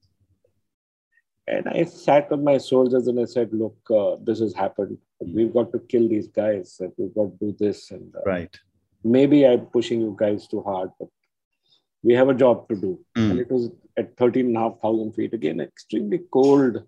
And 1.48 1.68
I 1.70 1.84
sat 1.84 2.30
with 2.32 2.40
my 2.40 2.58
soldiers 2.58 3.08
and 3.08 3.20
I 3.20 3.26
said, 3.26 3.50
look, 3.54 3.78
uh, 3.92 4.16
this 4.24 4.40
has 4.40 4.54
happened. 4.54 4.98
We've 5.20 5.54
got 5.54 5.72
to 5.74 5.80
kill 5.80 6.10
these 6.10 6.28
guys. 6.28 6.78
And 6.80 6.92
we've 6.98 7.14
got 7.14 7.26
to 7.26 7.38
do 7.40 7.56
this. 7.60 7.92
And 7.92 8.14
uh, 8.16 8.22
Right. 8.26 8.56
maybe 9.04 9.46
I'm 9.46 9.68
pushing 9.68 10.02
you 10.02 10.16
guys 10.20 10.48
too 10.48 10.62
hard, 10.64 10.90
but 11.00 11.10
we 12.04 12.14
have 12.14 12.30
a 12.30 12.34
job 12.34 12.68
to 12.70 12.76
do. 12.76 13.00
And 13.16 13.34
Mm. 13.34 13.42
it 13.42 13.52
was 13.52 13.70
at 13.98 14.18
13,500 14.18 15.16
feet. 15.16 15.34
Again, 15.34 15.60
extremely 15.62 16.22
cold 16.32 16.84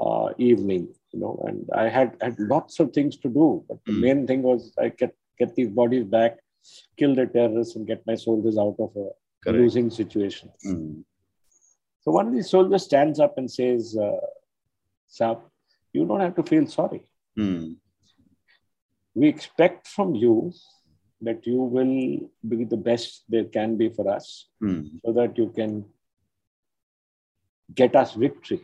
uh, 0.00 0.28
evening, 0.38 0.88
you 1.12 1.20
know, 1.20 1.42
and 1.46 1.68
I 1.74 1.88
had, 1.88 2.16
had 2.20 2.38
lots 2.38 2.80
of 2.80 2.92
things 2.92 3.16
to 3.18 3.28
do. 3.28 3.64
But 3.68 3.78
the 3.84 3.92
Mm. 3.92 4.00
main 4.00 4.26
thing 4.26 4.42
was 4.42 4.72
I 4.78 4.88
get, 4.90 5.14
get 5.38 5.54
these 5.54 5.68
bodies 5.68 6.04
back, 6.04 6.38
kill 6.96 7.14
the 7.14 7.26
terrorists, 7.26 7.76
and 7.76 7.86
get 7.86 8.06
my 8.06 8.14
soldiers 8.14 8.56
out 8.58 8.76
of 8.78 8.90
a 8.96 9.08
Correct. 9.44 9.58
losing 9.58 9.90
situation. 9.90 10.50
Mm. 10.66 11.04
So 12.02 12.12
one 12.12 12.26
of 12.28 12.32
these 12.32 12.50
soldiers 12.50 12.84
stands 12.84 13.18
up 13.20 13.36
and 13.38 13.50
says, 13.50 13.96
uh, 13.96 14.20
Sab, 15.08 15.38
you 15.92 16.06
don't 16.06 16.20
have 16.20 16.36
to 16.36 16.42
feel 16.42 16.66
sorry. 16.66 17.02
Mm. 17.38 17.76
We 19.14 19.28
expect 19.28 19.88
from 19.88 20.14
you 20.14 20.52
that 21.22 21.46
you 21.46 21.56
will 21.76 22.30
be 22.48 22.64
the 22.64 22.76
best 22.76 23.24
there 23.28 23.44
can 23.44 23.76
be 23.76 23.88
for 23.90 24.08
us 24.08 24.48
Mm. 24.62 25.00
so 25.04 25.12
that 25.12 25.36
you 25.36 25.50
can 25.50 25.84
get 27.74 27.94
us 27.96 28.14
victory. 28.14 28.60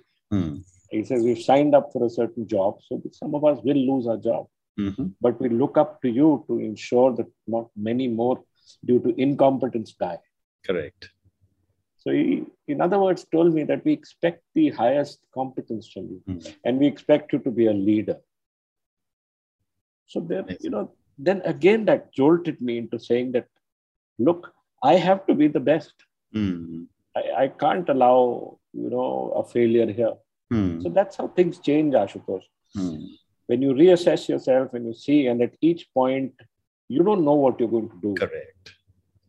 He 0.90 1.04
says, 1.04 1.22
We've 1.24 1.42
signed 1.42 1.74
up 1.74 1.92
for 1.92 2.04
a 2.04 2.10
certain 2.10 2.46
job, 2.46 2.78
so 2.86 3.02
some 3.12 3.34
of 3.34 3.44
us 3.44 3.58
will 3.62 3.76
lose 3.90 4.06
our 4.06 4.16
job. 4.16 4.46
Mhm. 4.78 5.14
But 5.20 5.40
we 5.40 5.48
look 5.48 5.76
up 5.78 6.00
to 6.02 6.08
you 6.08 6.44
to 6.48 6.58
ensure 6.60 7.12
that 7.16 7.26
not 7.46 7.70
many 7.76 8.08
more, 8.08 8.42
due 8.84 9.00
to 9.00 9.20
incompetence, 9.20 9.94
die. 9.94 10.18
Correct. 10.64 11.10
So, 11.98 12.12
he, 12.12 12.44
in 12.68 12.80
other 12.80 12.98
words, 13.00 13.24
told 13.32 13.52
me 13.54 13.64
that 13.64 13.84
we 13.84 13.92
expect 13.92 14.42
the 14.54 14.70
highest 14.70 15.18
competence 15.38 15.88
from 15.92 16.04
you 16.12 16.22
Mm. 16.28 16.56
and 16.64 16.78
we 16.78 16.86
expect 16.86 17.32
you 17.32 17.38
to 17.40 17.50
be 17.50 17.66
a 17.66 17.72
leader. 17.72 18.18
So, 20.06 20.20
then, 20.20 20.56
you 20.60 20.70
know, 20.70 20.92
then 21.18 21.40
again, 21.44 21.84
that 21.86 22.12
jolted 22.12 22.60
me 22.60 22.78
into 22.78 22.98
saying 23.00 23.32
that, 23.32 23.48
look, 24.18 24.52
I 24.82 24.94
have 24.94 25.26
to 25.26 25.34
be 25.34 25.48
the 25.48 25.60
best. 25.60 25.94
Mm. 26.34 26.86
I, 27.16 27.44
I 27.44 27.48
can't 27.48 27.88
allow, 27.88 28.58
you 28.72 28.90
know, 28.90 29.32
a 29.36 29.42
failure 29.44 29.90
here. 29.90 30.14
Mm. 30.52 30.82
So 30.82 30.88
that's 30.88 31.16
how 31.16 31.28
things 31.28 31.58
change, 31.58 31.94
Ashutosh. 31.94 32.44
Mm. 32.76 33.08
When 33.46 33.62
you 33.62 33.72
reassess 33.72 34.28
yourself 34.28 34.74
and 34.74 34.86
you 34.86 34.94
see, 34.94 35.26
and 35.26 35.40
at 35.42 35.54
each 35.60 35.88
point, 35.92 36.32
you 36.88 37.02
don't 37.02 37.24
know 37.24 37.34
what 37.34 37.58
you're 37.58 37.68
going 37.68 37.88
to 37.88 38.00
do. 38.00 38.14
Correct. 38.14 38.74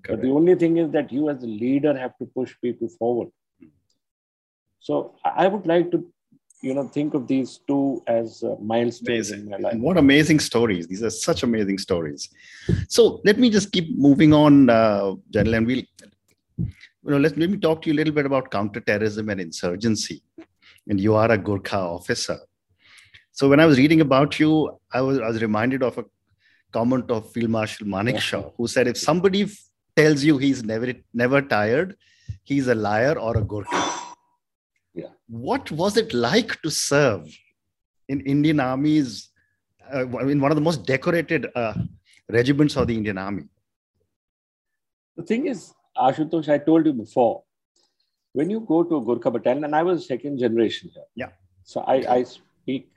But 0.08 0.22
the 0.22 0.30
only 0.30 0.56
thing 0.56 0.78
is 0.78 0.90
that 0.92 1.12
you, 1.12 1.30
as 1.30 1.44
a 1.44 1.48
leader, 1.48 1.98
have 1.98 2.18
to 2.20 2.26
push 2.26 2.54
people 2.62 2.88
forward. 2.88 3.30
So 4.80 5.16
I 5.26 5.48
would 5.48 5.68
like 5.68 5.92
to, 5.92 6.08
you 6.62 6.74
know, 6.74 6.88
think 6.88 7.14
of 7.14 7.28
these 7.28 7.60
two 7.68 8.02
as 8.08 8.42
uh, 8.42 8.56
milestones 8.62 9.32
in 9.32 9.42
Amazing. 9.42 9.50
my 9.50 9.58
life. 9.58 9.80
What 9.80 9.98
amazing 9.98 10.40
stories. 10.40 10.88
These 10.88 11.04
are 11.04 11.10
such 11.10 11.44
amazing 11.44 11.78
stories. 11.80 12.30
So 12.88 13.22
let 13.26 13.38
me 13.38 13.50
just 13.50 13.72
keep 13.72 13.98
moving 13.98 14.34
on, 14.34 14.70
uh, 14.70 15.16
and 15.36 15.68
we'll 15.68 15.84
you 16.58 17.14
know, 17.14 17.18
let, 17.18 17.38
let 17.38 17.50
me 17.50 17.58
talk 17.58 17.82
to 17.82 17.90
you 17.90 17.94
a 17.94 17.98
little 17.98 18.14
bit 18.14 18.26
about 18.26 18.50
counterterrorism 18.50 19.30
and 19.30 19.42
insurgency. 19.42 20.22
And 20.88 21.00
you 21.00 21.16
are 21.16 21.32
a 21.32 21.38
Gurkha 21.38 21.78
officer. 21.78 22.40
So 23.32 23.50
when 23.50 23.60
I 23.60 23.66
was 23.66 23.78
reading 23.78 24.02
about 24.02 24.40
you, 24.40 24.80
I 24.92 25.02
was, 25.02 25.20
I 25.20 25.28
was 25.28 25.42
reminded 25.42 25.84
of 25.84 25.98
a 25.98 26.06
comment 26.72 27.12
of 27.12 27.32
Field 27.32 27.50
Marshal 27.50 27.88
Manekshaw, 27.88 28.54
who 28.58 28.68
said, 28.68 28.88
if 28.88 28.98
somebody 28.98 29.48
tells 29.96 30.24
you 30.24 30.38
he's 30.38 30.64
never 30.64 30.94
never 31.14 31.42
tired, 31.42 31.96
he's 32.44 32.68
a 32.68 32.76
liar 32.76 33.18
or 33.18 33.38
a 33.38 33.44
Gurkha. 33.44 33.84
Yeah. 34.94 35.10
What 35.28 35.70
was 35.70 35.96
it 35.96 36.12
like 36.12 36.60
to 36.64 36.72
serve 36.72 37.28
in 38.08 38.22
Indian 38.22 38.60
armies, 38.60 39.30
uh, 39.94 40.08
in 40.28 40.42
one 40.42 40.52
of 40.52 40.56
the 40.56 40.62
most 40.62 40.88
decorated 40.88 41.46
uh, 41.54 41.76
regiments 42.30 42.76
of 42.76 42.88
the 42.88 42.96
Indian 42.98 43.20
Army? 43.20 43.44
The 45.16 45.22
thing 45.22 45.46
is, 45.46 45.72
Ashutosh, 45.96 46.50
I 46.50 46.58
told 46.58 46.88
you 46.88 46.94
before, 46.94 47.44
when 48.38 48.50
you 48.54 48.60
go 48.72 48.84
to 48.84 49.02
Gurkha 49.08 49.32
battalion, 49.32 49.64
and 49.68 49.76
I 49.76 49.84
was 49.90 50.08
second 50.08 50.38
generation 50.46 50.90
here. 50.94 51.08
Yeah. 51.24 51.32
So 51.64 51.82
I, 51.82 51.96
I 52.18 52.24
speak 52.24 52.90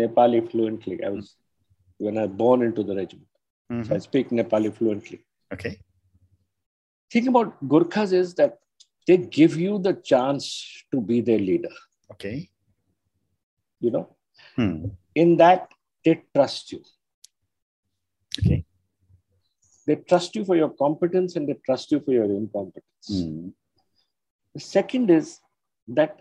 Nepali 0.00 0.40
fluently. 0.50 1.02
I 1.04 1.10
was 1.14 1.36
when 1.98 2.18
I 2.18 2.26
born 2.26 2.62
into 2.68 2.82
the 2.88 2.96
regiment. 2.96 3.28
Mhm. 3.72 3.86
So 3.86 3.94
I 3.94 3.98
speak 4.06 4.30
Nepali 4.40 4.72
fluently. 4.80 5.20
Okay. 5.56 5.72
Thing 7.10 7.28
about 7.32 7.56
Gurkhas 7.74 8.12
is 8.12 8.34
that 8.42 8.58
they 9.06 9.16
give 9.38 9.56
you 9.64 9.78
the 9.88 9.94
chance 10.12 10.50
to 10.92 11.00
be 11.12 11.20
their 11.30 11.38
leader. 11.38 11.74
Okay. 12.12 12.36
You 13.80 13.90
know, 13.96 14.04
Hmm. 14.56 14.76
in 15.22 15.36
that 15.40 15.68
they 16.04 16.14
trust 16.34 16.72
you. 16.72 16.82
Okay. 18.38 18.64
They 19.86 19.96
trust 20.10 20.34
you 20.36 20.44
for 20.44 20.56
your 20.56 20.70
competence 20.70 21.36
and 21.36 21.48
they 21.48 21.56
trust 21.68 21.92
you 21.92 22.00
for 22.06 22.12
your 22.12 22.24
incompetence. 22.24 23.08
Hmm. 23.08 23.48
The 24.54 24.60
second 24.60 25.10
is 25.10 25.40
that 25.88 26.20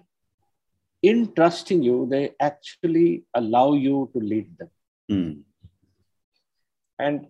in 1.02 1.34
trusting 1.34 1.84
you, 1.84 2.08
they 2.10 2.32
actually 2.40 3.26
allow 3.34 3.74
you 3.74 4.10
to 4.14 4.20
lead 4.20 4.50
them. 4.58 4.70
Hmm. 5.10 5.32
And 6.98 7.28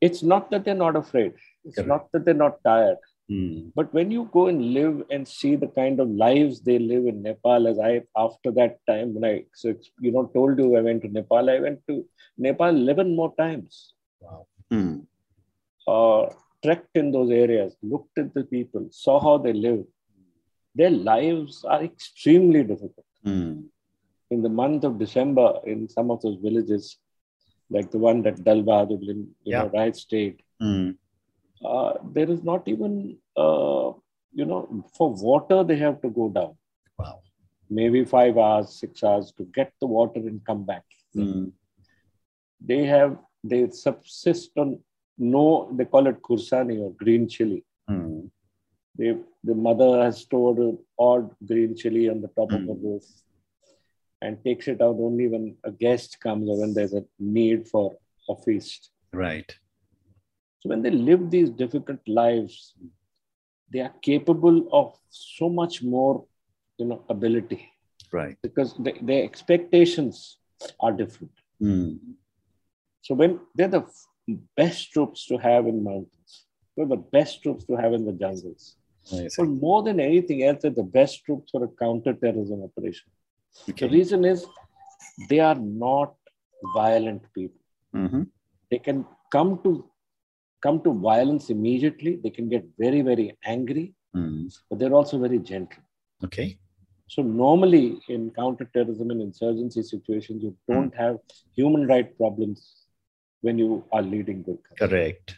it's 0.00 0.22
not 0.22 0.50
that 0.50 0.64
they're 0.64 0.74
not 0.74 0.96
afraid, 0.96 1.34
it's 1.64 1.74
Correct. 1.74 1.88
not 1.88 2.12
that 2.12 2.24
they're 2.24 2.34
not 2.34 2.62
tired. 2.64 2.98
Hmm. 3.28 3.68
But 3.74 3.92
when 3.92 4.10
you 4.10 4.30
go 4.32 4.46
and 4.46 4.72
live 4.72 5.02
and 5.10 5.28
see 5.28 5.54
the 5.56 5.66
kind 5.66 6.00
of 6.00 6.08
lives 6.08 6.60
they 6.62 6.78
live 6.78 7.06
in 7.06 7.22
Nepal, 7.22 7.66
as 7.66 7.78
I 7.78 8.02
after 8.16 8.50
that 8.52 8.78
time 8.88 9.14
when 9.14 9.24
I 9.24 9.44
so 9.54 9.74
you 10.00 10.12
know 10.12 10.26
told 10.26 10.58
you 10.58 10.76
I 10.76 10.80
went 10.80 11.02
to 11.02 11.08
Nepal, 11.08 11.50
I 11.50 11.58
went 11.58 11.80
to 11.88 12.06
Nepal 12.38 12.68
eleven 12.68 13.14
more 13.14 13.34
times. 13.36 13.92
Hmm. 14.70 15.00
Uh, 15.86 16.26
trekked 16.64 16.96
in 16.96 17.10
those 17.12 17.30
areas, 17.30 17.76
looked 17.82 18.16
at 18.18 18.34
the 18.34 18.44
people, 18.44 18.86
saw 18.90 19.20
how 19.20 19.38
they 19.38 19.52
live. 19.52 19.84
Their 20.74 20.90
lives 20.90 21.64
are 21.64 21.82
extremely 21.82 22.62
difficult. 22.62 23.06
Hmm. 23.24 23.62
In 24.30 24.42
the 24.42 24.48
month 24.48 24.84
of 24.84 24.98
December, 24.98 25.60
in 25.66 25.88
some 25.88 26.10
of 26.10 26.20
those 26.22 26.36
villages, 26.36 26.98
like 27.70 27.90
the 27.90 27.98
one 27.98 28.22
that 28.22 28.42
Dal 28.44 28.62
Bahadur, 28.62 29.00
you 29.02 29.26
Yeah. 29.44 29.62
know, 29.62 29.70
right 29.78 29.96
stayed, 29.96 30.42
Hmm. 30.60 30.90
uh, 31.64 31.94
there 32.16 32.30
is 32.30 32.42
not 32.50 32.68
even, 32.68 33.18
uh, 33.36 33.92
you 34.32 34.44
know, 34.44 34.84
for 34.96 35.08
water 35.14 35.64
they 35.64 35.76
have 35.76 36.00
to 36.02 36.10
go 36.10 36.28
down. 36.28 36.56
Wow. 36.98 37.22
Maybe 37.70 38.04
five 38.04 38.36
hours, 38.38 38.68
six 38.80 39.02
hours 39.02 39.32
to 39.38 39.44
get 39.44 39.72
the 39.80 39.86
water 39.86 40.20
and 40.20 40.44
come 40.44 40.64
back. 40.64 40.84
Hmm. 41.14 41.46
They 42.60 42.84
have, 42.84 43.18
they 43.42 43.70
subsist 43.70 44.50
on 44.56 44.80
no, 45.18 45.70
they 45.76 45.84
call 45.84 46.06
it 46.06 46.22
kursani 46.22 46.78
or 46.80 46.92
green 46.92 47.28
chili. 47.28 47.64
Hmm. 47.88 48.20
They, 48.96 49.16
the 49.44 49.54
mother 49.54 50.02
has 50.02 50.18
stored 50.22 50.58
an 50.58 50.78
odd 50.98 51.30
green 51.46 51.76
chili 51.76 52.08
on 52.08 52.20
the 52.20 52.28
top 52.28 52.52
of 52.52 52.60
Mm. 52.60 52.66
the 52.66 52.74
roof 52.74 53.04
and 54.20 54.42
takes 54.44 54.66
it 54.66 54.80
out 54.82 54.96
only 54.98 55.28
when 55.28 55.56
a 55.64 55.70
guest 55.70 56.18
comes 56.20 56.48
or 56.48 56.58
when 56.60 56.74
there's 56.74 56.94
a 56.94 57.04
need 57.18 57.68
for 57.68 57.96
a 58.28 58.34
feast. 58.36 58.90
Right. 59.12 59.50
So 60.60 60.68
when 60.70 60.82
they 60.82 60.90
live 60.90 61.30
these 61.30 61.50
difficult 61.50 62.00
lives, 62.08 62.74
they 63.72 63.80
are 63.80 63.94
capable 64.02 64.68
of 64.72 64.98
so 65.10 65.48
much 65.48 65.82
more, 65.82 66.24
you 66.78 66.86
know, 66.86 67.04
ability 67.08 67.68
Right. 68.12 68.36
because 68.42 68.74
they, 68.78 68.94
their 69.00 69.22
expectations 69.22 70.38
are 70.80 70.90
different. 70.92 71.32
Hmm. 71.60 71.92
So 73.02 73.14
when 73.14 73.38
they're 73.54 73.68
the 73.68 73.86
best 74.56 74.92
troops 74.92 75.26
to 75.26 75.36
have 75.38 75.66
in 75.66 75.82
mountains, 75.82 76.46
they're 76.76 76.86
the 76.86 76.96
best 76.96 77.42
troops 77.42 77.64
to 77.66 77.76
have 77.76 77.92
in 77.92 78.04
the 78.04 78.12
jungles. 78.12 78.76
But 79.38 79.48
more 79.48 79.82
than 79.82 80.00
anything 80.00 80.42
else, 80.44 80.62
they're 80.62 80.70
the 80.70 80.82
best 80.82 81.24
troops 81.24 81.50
for 81.50 81.64
a 81.64 81.68
counter-terrorism 81.68 82.62
operation. 82.62 83.10
The 83.66 83.88
reason 83.88 84.24
is 84.24 84.46
they 85.28 85.40
are 85.40 85.58
not 85.58 86.14
violent 86.74 87.22
people. 87.34 87.60
Mhm. 87.94 88.28
They 88.70 88.78
can 88.78 89.06
come 89.32 89.62
to 89.62 89.90
come 90.60 90.82
to 90.82 90.92
violence 90.92 91.50
immediately. 91.50 92.16
They 92.16 92.30
can 92.30 92.48
get 92.48 92.64
very, 92.78 93.00
very 93.00 93.38
angry, 93.44 93.94
Hmm. 94.12 94.46
but 94.68 94.78
they're 94.78 94.94
also 95.00 95.18
very 95.18 95.38
gentle. 95.38 95.82
Okay. 96.24 96.58
So 97.06 97.22
normally 97.22 98.00
in 98.08 98.30
counter-terrorism 98.32 99.10
and 99.10 99.22
insurgency 99.22 99.82
situations, 99.82 100.42
you 100.42 100.56
don't 100.68 100.94
have 100.94 101.18
human 101.54 101.86
right 101.86 102.16
problems 102.16 102.87
when 103.42 103.58
you 103.58 103.84
are 103.92 104.02
leading 104.02 104.42
Gurkha, 104.42 104.74
Correct. 104.78 105.36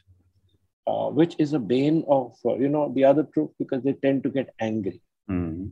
uh, 0.87 1.09
which 1.09 1.37
is 1.39 1.53
a 1.53 1.59
bane 1.59 2.05
of 2.09 2.35
uh, 2.45 2.55
you 2.57 2.69
know 2.69 2.93
the 2.95 3.05
other 3.05 3.25
troops 3.35 3.55
because 3.59 3.83
they 3.83 3.93
tend 3.93 4.23
to 4.25 4.31
get 4.31 4.55
angry. 4.61 5.01
Hmm. 5.29 5.67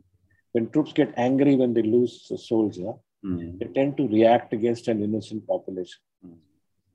When 0.53 0.69
troops 0.69 0.93
get 0.93 1.13
angry 1.17 1.55
when 1.55 1.73
they 1.73 1.83
lose 1.83 2.27
a 2.31 2.37
soldier, 2.37 2.93
Hmm. 3.21 3.57
they 3.59 3.65
tend 3.77 3.97
to 3.97 4.07
react 4.07 4.53
against 4.53 4.87
an 4.87 5.03
innocent 5.03 5.45
population. 5.45 6.01
Mm. 6.25 6.37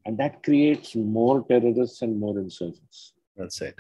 And 0.07 0.19
that 0.21 0.43
creates 0.43 0.95
more 0.97 1.45
terrorists 1.51 2.01
and 2.01 2.19
more 2.19 2.39
insurgents. 2.39 3.13
That's 3.37 3.61
it. 3.61 3.79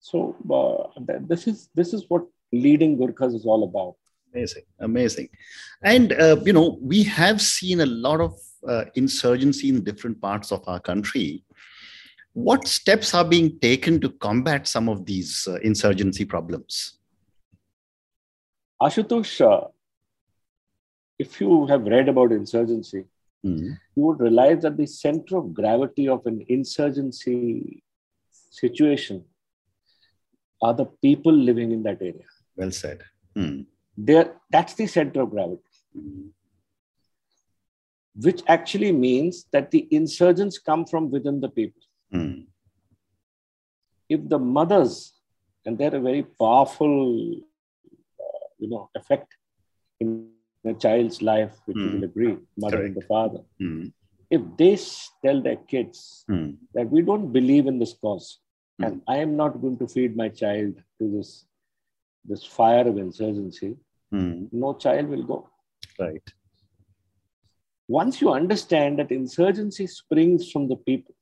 So 0.00 0.36
uh, 0.58 1.00
that, 1.06 1.26
this 1.26 1.46
is 1.46 1.70
this 1.74 1.94
is 1.94 2.04
what 2.08 2.24
leading 2.52 2.98
Gurkhas 2.98 3.34
is 3.34 3.46
all 3.46 3.64
about. 3.64 3.94
Amazing, 4.34 4.64
amazing. 4.80 5.28
And, 5.82 6.12
uh, 6.12 6.36
you 6.44 6.52
know, 6.52 6.78
we 6.82 7.04
have 7.04 7.40
seen 7.40 7.80
a 7.80 7.86
lot 7.86 8.20
of 8.20 8.38
uh, 8.68 8.84
insurgency 8.94 9.68
in 9.68 9.84
different 9.84 10.20
parts 10.20 10.52
of 10.52 10.62
our 10.66 10.80
country. 10.80 11.44
What 12.32 12.66
steps 12.66 13.14
are 13.14 13.24
being 13.24 13.58
taken 13.60 14.00
to 14.00 14.10
combat 14.10 14.66
some 14.66 14.88
of 14.88 15.06
these 15.06 15.46
uh, 15.48 15.54
insurgency 15.62 16.24
problems? 16.24 16.98
Ashutosh, 18.82 19.40
uh, 19.40 19.68
if 21.18 21.40
you 21.40 21.66
have 21.66 21.84
read 21.84 22.08
about 22.08 22.32
insurgency, 22.32 23.04
Hmm. 23.44 23.72
you 23.94 24.02
would 24.04 24.20
realize 24.20 24.62
that 24.62 24.78
the 24.78 24.86
center 24.86 25.36
of 25.36 25.52
gravity 25.52 26.08
of 26.08 26.24
an 26.24 26.42
insurgency 26.48 27.82
situation 28.30 29.22
are 30.62 30.72
the 30.72 30.86
people 31.06 31.32
living 31.32 31.72
in 31.72 31.82
that 31.82 32.00
area. 32.00 32.24
Well 32.56 32.70
said. 32.70 33.02
Hmm. 33.36 33.62
There, 33.98 34.32
that's 34.50 34.72
the 34.74 34.86
center 34.86 35.20
of 35.22 35.30
gravity. 35.30 35.62
Hmm. 35.94 36.28
Which 38.22 38.42
actually 38.46 38.92
means 38.92 39.46
that 39.52 39.70
the 39.70 39.86
insurgents 39.90 40.58
come 40.58 40.84
from 40.86 41.10
within 41.10 41.40
the 41.40 41.48
people. 41.48 41.82
Hmm. 42.12 42.42
If 44.08 44.28
the 44.28 44.38
mothers, 44.38 45.12
and 45.64 45.78
they're 45.78 45.94
a 45.94 46.00
very 46.00 46.22
powerful, 46.22 47.32
uh, 48.20 48.46
you 48.58 48.68
know, 48.68 48.90
effect 48.94 49.34
in 50.00 50.28
a 50.64 50.74
child's 50.74 51.22
life, 51.22 51.58
which 51.66 51.76
you 51.76 51.88
Hmm. 51.88 51.94
will 51.96 52.04
agree, 52.04 52.36
mother 52.56 52.84
and 52.84 52.94
the 52.94 53.00
father. 53.02 53.40
Hmm. 53.58 53.86
If 54.30 54.42
they 54.56 54.76
tell 55.24 55.40
their 55.42 55.56
kids 55.56 56.24
Hmm. 56.28 56.50
that 56.74 56.90
we 56.90 57.02
don't 57.02 57.32
believe 57.32 57.66
in 57.66 57.78
this 57.78 57.94
cause, 57.94 58.38
Hmm. 58.78 58.84
and 58.84 59.02
I 59.08 59.16
am 59.18 59.36
not 59.36 59.60
going 59.60 59.78
to 59.78 59.88
feed 59.88 60.16
my 60.16 60.28
child 60.28 60.74
to 60.98 61.10
this, 61.16 61.46
this 62.24 62.44
fire 62.44 62.86
of 62.88 62.98
insurgency, 62.98 63.76
no 64.52 64.74
child 64.74 65.08
will 65.08 65.22
go. 65.24 65.50
Right. 65.98 66.22
Once 67.88 68.20
you 68.20 68.30
understand 68.30 68.98
that 68.98 69.10
insurgency 69.10 69.86
springs 69.86 70.50
from 70.50 70.68
the 70.68 70.76
people, 70.76 71.14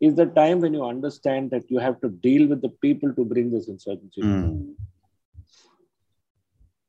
is 0.00 0.14
the 0.14 0.26
time 0.26 0.60
when 0.60 0.72
you 0.72 0.84
understand 0.84 1.50
that 1.50 1.70
you 1.70 1.78
have 1.78 2.00
to 2.00 2.08
deal 2.08 2.48
with 2.48 2.62
the 2.62 2.70
people 2.70 3.12
to 3.14 3.24
bring 3.24 3.50
this 3.50 3.68
insurgency. 3.68 4.22
Hmm. 4.22 4.72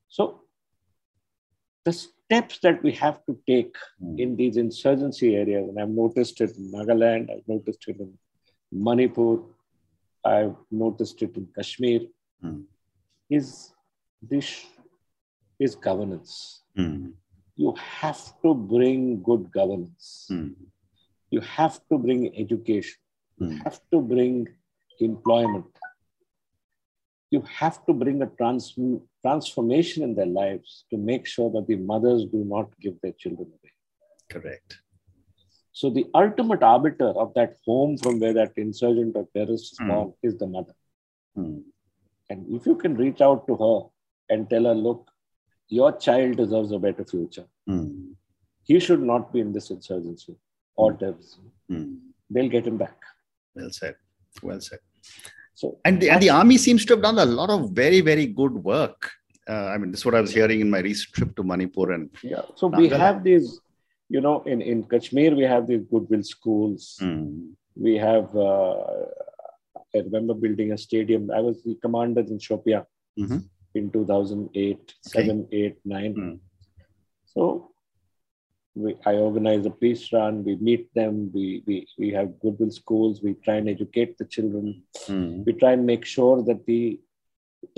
So, 0.08 0.44
the 1.84 1.92
steps 1.94 2.60
that 2.60 2.82
we 2.84 2.92
have 2.94 3.26
to 3.26 3.38
take 3.46 3.76
Hmm. 4.00 4.18
in 4.18 4.36
these 4.36 4.58
insurgency 4.58 5.36
areas, 5.36 5.68
and 5.70 5.80
I've 5.80 5.90
noticed 5.90 6.40
it 6.42 6.56
in 6.58 6.72
Nagaland, 6.72 7.30
I've 7.32 7.48
noticed 7.48 7.88
it 7.88 8.00
in 8.00 8.18
Manipur, 8.72 9.44
I've 10.24 10.56
noticed 10.70 11.22
it 11.22 11.36
in 11.36 11.48
Kashmir, 11.48 12.02
Hmm. 12.42 12.62
is 13.30 13.74
this 14.22 14.66
is 15.60 15.76
governance. 15.76 16.64
Hmm. 16.76 17.12
You 17.62 17.74
have 18.02 18.22
to 18.44 18.54
bring 18.74 19.02
good 19.30 19.44
governance. 19.60 20.26
Hmm. 20.30 20.50
you 21.36 21.42
have 21.58 21.76
to 21.90 21.98
bring 22.06 22.22
education, 22.44 22.98
you 23.42 23.48
Hmm. 23.50 23.60
have 23.66 23.78
to 23.92 23.98
bring 24.14 24.34
employment, 25.06 25.78
you 27.36 27.42
have 27.60 27.78
to 27.86 27.94
bring 28.02 28.18
a 28.26 28.28
trans- 28.40 28.74
transformation 29.26 30.04
in 30.08 30.14
their 30.18 30.32
lives 30.40 30.72
to 30.90 30.98
make 31.12 31.26
sure 31.34 31.50
that 31.54 31.68
the 31.68 31.78
mothers 31.92 32.26
do 32.34 32.42
not 32.54 32.68
give 32.86 32.96
their 33.02 33.14
children 33.14 33.48
away. 33.58 33.72
Correct. 34.34 34.82
So 35.72 35.90
the 35.90 36.06
ultimate 36.14 36.64
arbiter 36.64 37.12
of 37.24 37.34
that 37.36 37.56
home 37.66 37.98
from 37.98 38.20
where 38.20 38.34
that 38.34 38.58
insurgent 38.58 39.16
or 39.16 39.26
terrorist 39.34 39.72
is 39.74 39.80
Mm. 39.80 39.88
born 39.94 40.14
is 40.22 40.36
the 40.42 40.48
mother. 40.58 40.76
Mm. 41.38 41.64
And 42.30 42.40
if 42.60 42.66
you 42.72 42.76
can 42.84 42.96
reach 43.06 43.22
out 43.22 43.48
to 43.48 43.56
her 43.64 43.78
and 44.30 44.50
tell 44.50 44.66
her, 44.66 44.76
look, 44.76 45.11
your 45.68 45.92
child 45.98 46.38
deserves 46.38 46.72
a 46.72 46.80
better 46.80 47.06
future. 47.06 47.46
Mm. 47.70 48.14
He 48.64 48.80
should 48.80 49.02
not 49.02 49.34
be 49.34 49.40
in 49.40 49.52
this 49.54 49.70
insurgency 49.70 50.36
or 50.76 50.94
terrorism. 50.94 51.52
Mm. 51.72 51.98
They'll 52.30 52.50
get 52.50 52.68
him 52.68 52.78
back. 52.78 52.98
Well 53.56 53.72
said. 53.72 53.96
Well 54.42 54.62
said. 54.62 54.80
So 55.56 55.80
And 55.86 56.02
the, 56.02 56.10
and 56.10 56.22
the 56.22 56.30
army 56.30 56.58
seems 56.58 56.86
to 56.86 56.94
have 56.94 57.04
done 57.04 57.20
a 57.20 57.26
lot 57.26 57.50
of 57.50 57.72
very, 57.72 58.02
very 58.02 58.26
good 58.26 58.54
work. 58.54 59.12
Uh, 59.50 59.66
I 59.74 59.78
mean, 59.78 59.92
this 59.92 60.02
is 60.02 60.06
what 60.06 60.16
I 60.16 60.22
was 60.22 60.34
hearing 60.34 60.62
in 60.62 60.70
my 60.70 60.80
recent 60.80 61.14
trip 61.14 61.36
to 61.36 61.44
Manipur. 61.44 61.92
And 61.92 62.10
yeah, 62.24 62.44
so 62.56 62.68
we 62.68 62.88
have 62.90 63.24
these, 63.24 63.60
you 64.10 64.22
know, 64.22 64.44
in, 64.44 64.62
in 64.62 64.84
Kashmir, 64.84 65.36
we 65.36 65.44
have 65.44 65.68
these 65.68 65.84
goodwill 65.92 66.24
schools. 66.24 66.98
Mm. 67.02 67.52
We 67.76 67.96
have, 67.98 68.36
uh, 68.36 68.76
I 69.96 70.00
remember 70.00 70.34
building 70.34 70.72
a 70.72 70.78
stadium. 70.78 71.32
I 71.32 71.42
was 71.42 71.64
the 71.64 71.76
commander 71.82 72.22
in 72.22 72.38
Shopian 72.38 72.86
Mhm. 73.20 73.44
In 73.76 73.92
2008, 73.92 74.94
7, 75.02 75.48
8, 75.52 75.78
9. 75.86 76.14
Mm. 76.16 76.40
So 77.26 77.72
we, 78.76 78.96
I 79.06 79.16
organize 79.16 79.66
a 79.66 79.70
peace 79.70 80.12
run. 80.14 80.44
We 80.44 80.56
meet 80.58 80.94
them. 80.94 81.32
We, 81.34 81.64
we, 81.66 81.88
we 81.98 82.10
have 82.12 82.40
goodwill 82.40 82.72
schools. 82.72 83.22
We 83.22 83.34
try 83.34 83.56
and 83.56 83.70
educate 83.70 84.18
the 84.18 84.26
children. 84.26 84.84
Mm. 85.08 85.46
We 85.46 85.54
try 85.54 85.74
and 85.74 85.86
make 85.86 86.06
sure 86.06 86.44
that 86.44 86.66
the 86.66 87.00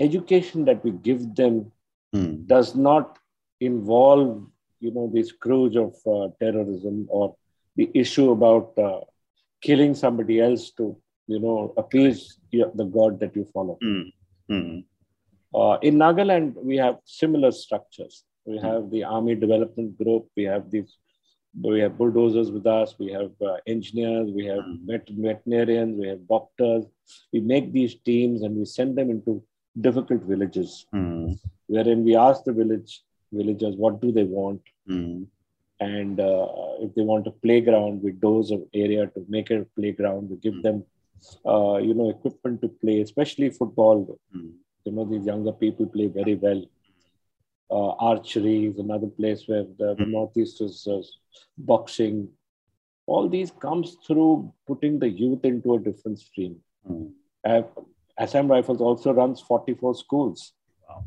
education 0.00 0.64
that 0.64 0.82
we 0.84 0.92
give 0.92 1.34
them 1.34 1.70
Mm. 2.14 2.46
does 2.46 2.74
not 2.76 3.18
involve, 3.60 4.46
you 4.80 4.92
know, 4.92 5.10
the 5.12 5.22
scourge 5.22 5.76
of 5.76 5.94
uh, 6.06 6.28
terrorism 6.40 7.06
or 7.08 7.34
the 7.76 7.90
issue 7.92 8.30
about 8.30 8.78
uh, 8.78 9.00
killing 9.60 9.94
somebody 9.94 10.40
else 10.40 10.70
to, 10.70 10.96
you 11.26 11.40
know, 11.40 11.74
appease 11.76 12.38
the 12.52 12.84
God 12.84 13.18
that 13.18 13.34
you 13.34 13.44
follow. 13.52 13.78
Mm. 13.82 14.84
Uh, 15.54 15.78
in 15.82 15.94
Nagaland, 15.96 16.54
we 16.70 16.76
have 16.76 16.96
similar 17.04 17.50
structures. 17.52 18.24
We 18.44 18.58
have 18.58 18.90
the 18.90 19.04
Army 19.04 19.34
Development 19.34 19.96
Group. 19.96 20.28
We 20.36 20.44
have 20.44 20.70
these. 20.70 20.96
We 21.62 21.78
have 21.80 21.96
bulldozers 21.96 22.50
with 22.50 22.66
us. 22.66 22.96
We 22.98 23.12
have 23.12 23.30
uh, 23.40 23.56
engineers. 23.74 24.28
We 24.38 24.44
have 24.52 24.64
Mm. 24.64 24.78
vet- 24.90 25.12
veterinarians. 25.26 25.92
We 26.02 26.08
have 26.12 26.22
doctors. 26.36 26.84
We 27.32 27.40
make 27.52 27.66
these 27.72 27.94
teams 28.10 28.42
and 28.42 28.56
we 28.60 28.64
send 28.64 28.98
them 28.98 29.08
into 29.14 29.32
difficult 29.86 30.22
villages, 30.32 30.70
Mm. 30.94 31.38
wherein 31.74 32.00
we 32.08 32.16
ask 32.28 32.42
the 32.48 32.52
village 32.62 32.92
villagers 33.38 33.74
what 33.84 33.94
do 34.02 34.08
they 34.16 34.24
want, 34.38 34.62
Mm. 34.88 35.26
and 35.80 36.20
uh, 36.20 36.46
if 36.84 36.90
they 36.96 37.02
want 37.12 37.26
a 37.30 37.32
playground, 37.46 38.02
we 38.04 38.12
dose 38.26 38.50
an 38.56 38.62
area 38.82 39.06
to 39.14 39.24
make 39.36 39.50
a 39.56 39.64
playground. 39.78 40.30
We 40.30 40.36
give 40.44 40.54
Mm. 40.58 40.62
them, 40.66 40.76
uh, 41.52 41.76
you 41.86 41.94
know, 41.98 42.08
equipment 42.16 42.60
to 42.62 42.68
play, 42.82 42.96
especially 43.06 43.50
football 43.60 43.98
Mm. 44.36 44.52
You 44.84 44.92
know 44.92 45.04
these 45.04 45.26
younger 45.26 45.52
people 45.52 45.86
play 45.86 46.06
very 46.06 46.34
well 46.34 46.62
uh, 47.70 47.90
archery 48.10 48.66
is 48.66 48.78
another 48.78 49.06
place 49.18 49.42
where 49.48 49.64
the, 49.78 49.94
Mhm. 49.96 50.10
northeast 50.16 50.60
is 50.60 50.86
uh, 50.94 51.00
boxing 51.58 52.16
all 53.06 53.28
these 53.28 53.50
comes 53.66 53.96
through 54.06 54.52
putting 54.66 54.98
the 54.98 55.08
youth 55.22 55.44
into 55.52 55.74
a 55.74 55.78
different 55.88 56.18
stream 56.26 56.54
Mm. 56.90 57.06
uh, 57.50 57.62
assam 58.24 58.46
rifles 58.54 58.80
also 58.80 59.12
runs 59.20 59.40
44 59.40 59.94
schools 60.04 60.52
Wow. 60.88 61.04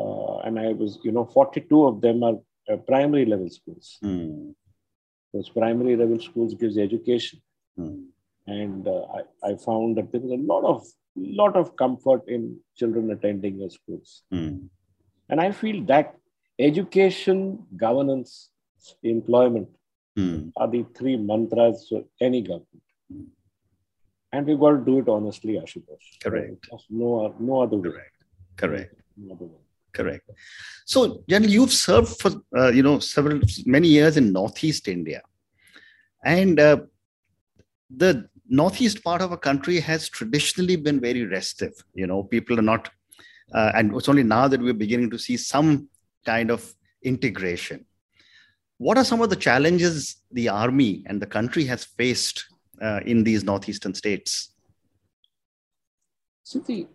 uh, 0.00 0.36
and 0.46 0.58
i 0.66 0.72
was 0.72 0.98
you 1.04 1.12
know 1.12 1.24
42 1.24 1.84
of 1.90 2.00
them 2.06 2.22
are 2.28 2.36
uh, 2.70 2.76
primary 2.92 3.24
level 3.32 3.50
schools 3.58 3.98
Mm. 4.02 4.54
those 5.32 5.48
primary 5.60 5.96
level 6.02 6.20
schools 6.28 6.54
gives 6.62 6.78
education 6.88 7.40
Mm. 7.78 7.98
and 8.46 8.88
uh, 8.88 9.02
I, 9.18 9.50
I 9.50 9.56
found 9.68 9.96
that 9.96 10.10
there 10.12 10.20
was 10.20 10.32
a 10.32 10.42
lot 10.52 10.64
of 10.74 10.86
lot 11.16 11.56
of 11.56 11.76
comfort 11.76 12.22
in 12.28 12.58
children 12.76 13.10
attending 13.10 13.58
your 13.58 13.70
schools 13.70 14.22
Mm. 14.32 14.68
And 15.28 15.40
I 15.40 15.52
feel 15.52 15.84
that 15.86 16.16
education, 16.58 17.38
governance, 17.76 18.50
employment 19.02 19.68
Mm. 20.18 20.52
are 20.56 20.68
the 20.68 20.82
three 20.96 21.16
mantras 21.16 21.86
for 21.88 22.00
any 22.20 22.40
government. 22.42 22.82
Mm. 23.12 23.26
And 24.32 24.46
we've 24.46 24.58
got 24.58 24.72
to 24.78 24.84
do 24.84 24.98
it 24.98 25.08
honestly, 25.08 25.54
Ashutosh. 25.54 26.06
Correct. 26.22 26.68
No, 26.90 27.34
no 27.38 27.62
other 27.62 27.76
way. 27.78 27.90
Correct. 27.90 28.16
Correct. 28.56 28.94
No 29.16 29.34
other 29.34 29.44
way. 29.46 29.60
Correct. 29.92 30.28
So, 30.84 31.22
General, 31.28 31.50
you've 31.50 31.72
served 31.72 32.20
for 32.20 32.30
uh, 32.56 32.70
you 32.70 32.82
know 32.82 32.98
several 32.98 33.40
many 33.66 33.88
years 33.88 34.16
in 34.16 34.32
Northeast 34.32 34.88
India, 34.88 35.22
and 36.24 36.58
uh, 36.60 36.78
the 38.02 38.28
northeast 38.50 39.02
part 39.02 39.22
of 39.22 39.30
our 39.30 39.38
country 39.38 39.80
has 39.80 40.08
traditionally 40.08 40.76
been 40.76 41.00
very 41.00 41.24
restive. 41.24 41.72
You 41.94 42.06
know, 42.06 42.24
people 42.24 42.58
are 42.58 42.62
not, 42.62 42.90
uh, 43.54 43.72
and 43.74 43.94
it's 43.94 44.08
only 44.08 44.24
now 44.24 44.48
that 44.48 44.60
we're 44.60 44.74
beginning 44.74 45.10
to 45.10 45.18
see 45.18 45.36
some 45.36 45.88
kind 46.26 46.50
of 46.50 46.74
integration. 47.02 47.86
What 48.78 48.98
are 48.98 49.04
some 49.04 49.22
of 49.22 49.30
the 49.30 49.36
challenges 49.36 50.16
the 50.32 50.48
army 50.48 51.04
and 51.06 51.22
the 51.22 51.26
country 51.26 51.64
has 51.66 51.84
faced 51.84 52.44
uh, 52.82 53.00
in 53.06 53.24
these 53.24 53.44
northeastern 53.44 53.94
states? 53.94 54.52
See, 56.44 56.60
the, 56.66 56.88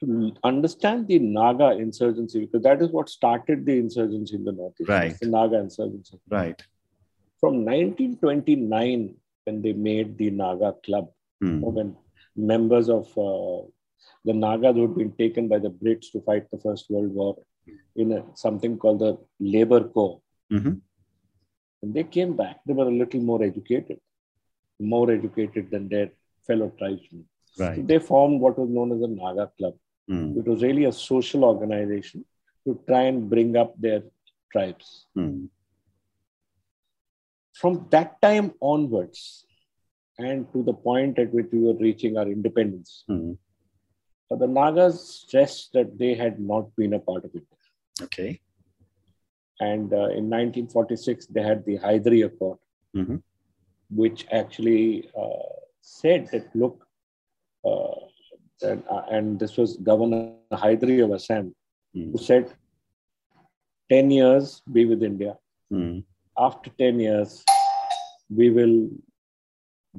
to 0.00 0.32
understand 0.44 1.08
the 1.08 1.18
Naga 1.18 1.70
insurgency, 1.70 2.40
because 2.40 2.62
that 2.62 2.82
is 2.82 2.90
what 2.90 3.08
started 3.08 3.64
the 3.64 3.78
insurgency 3.78 4.34
in 4.34 4.44
the 4.44 4.52
Northeast. 4.52 4.90
Right. 4.90 5.18
The 5.18 5.28
Naga 5.28 5.58
insurgency. 5.60 6.18
Right. 6.28 6.60
From 7.40 7.64
1929, 7.64 9.14
when 9.44 9.62
they 9.62 9.72
made 9.72 10.16
the 10.18 10.30
Naga 10.30 10.74
Club, 10.84 11.08
or 11.64 11.70
when 11.72 11.96
members 12.36 12.88
of 12.88 13.06
uh, 13.18 13.66
the 14.24 14.32
Nagas 14.32 14.74
who 14.76 14.82
had 14.82 14.96
been 14.96 15.12
taken 15.12 15.48
by 15.48 15.58
the 15.58 15.70
Brits 15.70 16.10
to 16.12 16.20
fight 16.20 16.50
the 16.50 16.58
First 16.58 16.90
World 16.90 17.12
War 17.12 17.36
in 17.96 18.12
a, 18.12 18.24
something 18.34 18.76
called 18.78 19.00
the 19.00 19.18
Labor 19.40 19.82
Corps. 19.84 20.20
Mhm. 20.52 20.80
When 21.80 21.92
they 21.92 22.04
came 22.04 22.34
back, 22.34 22.60
they 22.66 22.72
were 22.72 22.88
a 22.88 22.98
little 23.02 23.20
more 23.20 23.42
educated, 23.42 24.00
more 24.80 25.10
educated 25.10 25.70
than 25.70 25.88
their 25.88 26.10
fellow 26.46 26.70
tribesmen. 26.78 27.24
Right. 27.58 27.86
They 27.86 27.98
formed 27.98 28.40
what 28.40 28.58
was 28.58 28.68
known 28.68 28.92
as 28.92 29.00
the 29.00 29.08
Naga 29.08 29.46
Club. 29.58 29.74
Hmm. 30.08 30.38
It 30.38 30.46
was 30.46 30.62
really 30.62 30.84
a 30.84 30.92
social 30.92 31.44
organization 31.44 32.24
to 32.66 32.80
try 32.88 33.02
and 33.02 33.28
bring 33.28 33.56
up 33.56 33.78
their 33.78 34.02
tribes. 34.52 35.06
Hmm. 35.14 35.46
From 37.60 37.86
that 37.90 38.20
time 38.20 38.52
onwards, 38.60 39.46
and 40.18 40.46
to 40.52 40.62
the 40.62 40.72
point 40.72 41.18
at 41.18 41.32
which 41.32 41.46
we 41.52 41.60
were 41.60 41.74
reaching 41.86 42.16
our 42.18 42.28
independence, 42.36 43.04
Hmm. 43.08 43.32
uh, 44.30 44.36
the 44.36 44.46
Nagas 44.46 44.96
stressed 45.20 45.72
that 45.72 45.98
they 45.98 46.14
had 46.14 46.40
not 46.40 46.74
been 46.76 46.94
a 46.94 46.98
part 47.08 47.24
of 47.24 47.34
it. 47.34 47.46
Okay. 48.06 48.40
And 49.60 49.92
uh, 49.92 50.08
in 50.18 50.28
1946, 50.28 51.26
they 51.26 51.42
had 51.42 51.64
the 51.64 51.78
Hydari 51.78 52.24
Accord, 52.28 52.58
Mhm. 52.96 53.22
which 54.02 54.26
actually 54.32 55.10
uh, 55.16 55.52
said 55.80 56.28
that, 56.32 56.46
look, 56.62 56.86
uh, 57.64 58.00
that, 58.60 58.78
uh, 58.88 59.04
and 59.10 59.38
this 59.38 59.56
was 59.56 59.76
Governor 59.76 60.34
Hydari 60.64 60.98
of 61.04 61.12
Assam, 61.12 61.54
Hmm. 61.94 62.10
who 62.12 62.18
said, 62.18 62.52
10 63.88 64.10
years 64.10 64.60
be 64.72 64.84
with 64.86 65.02
India. 65.02 65.38
Hmm. 65.70 66.00
After 66.38 66.70
10 66.70 67.00
years, 67.00 67.44
we 68.28 68.50
will 68.50 68.88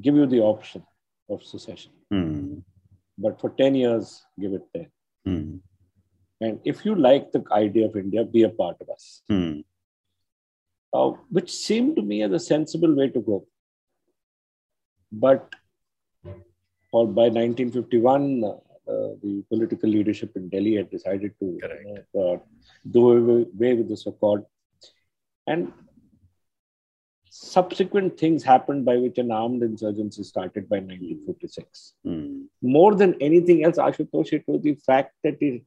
give 0.02 0.16
you 0.16 0.26
the 0.26 0.42
option 0.42 0.84
of 1.30 1.44
secession. 1.44 1.92
Hmm. 2.12 2.60
But 3.18 3.40
for 3.40 3.52
10 3.52 3.76
years, 3.76 4.24
give 4.40 4.54
it 4.54 4.64
10. 4.76 4.88
Hmm. 5.26 5.56
And 6.42 6.60
if 6.66 6.84
you 6.86 6.96
like 6.96 7.32
the 7.32 7.44
idea 7.52 7.88
of 7.88 7.96
India, 7.96 8.24
be 8.26 8.44
a 8.44 8.50
part 8.50 8.78
of 8.82 8.90
us. 8.90 9.22
Hmm. 9.30 9.60
uh, 10.94 11.12
which 11.30 11.52
seemed 11.52 11.96
to 11.96 12.02
me 12.02 12.22
as 12.24 12.32
a 12.32 12.40
sensible 12.40 12.94
way 12.96 13.10
to 13.10 13.22
go. 13.22 13.46
But 15.12 15.54
or 16.92 17.08
by 17.08 17.24
1951, 17.24 18.44
uh, 18.44 18.52
the 19.22 19.44
political 19.50 19.90
leadership 19.90 20.32
in 20.36 20.48
Delhi 20.50 20.76
had 20.76 20.90
decided 20.90 21.34
to 21.42 21.58
Correct. 21.62 21.82
you 21.86 22.04
know, 22.14 22.34
uh, 22.34 22.38
do 22.90 23.02
away 23.12 23.74
with 23.74 23.90
this 23.90 24.06
accord. 24.08 24.46
And 25.48 25.74
subsequent 27.38 28.18
things 28.18 28.44
happened 28.44 28.86
by 28.86 28.96
which 28.96 29.18
an 29.18 29.30
armed 29.30 29.62
insurgency 29.62 30.24
started 30.24 30.70
by 30.70 30.78
1956. 30.78 31.94
Hmm. 32.04 32.44
More 32.62 32.96
than 32.96 33.16
anything 33.20 33.66
else, 33.66 33.78
Ashutosh, 33.78 34.32
it 34.32 34.44
was 34.48 34.62
the 34.62 34.76
fact 34.76 35.14
that 35.24 35.38
it, 35.42 35.64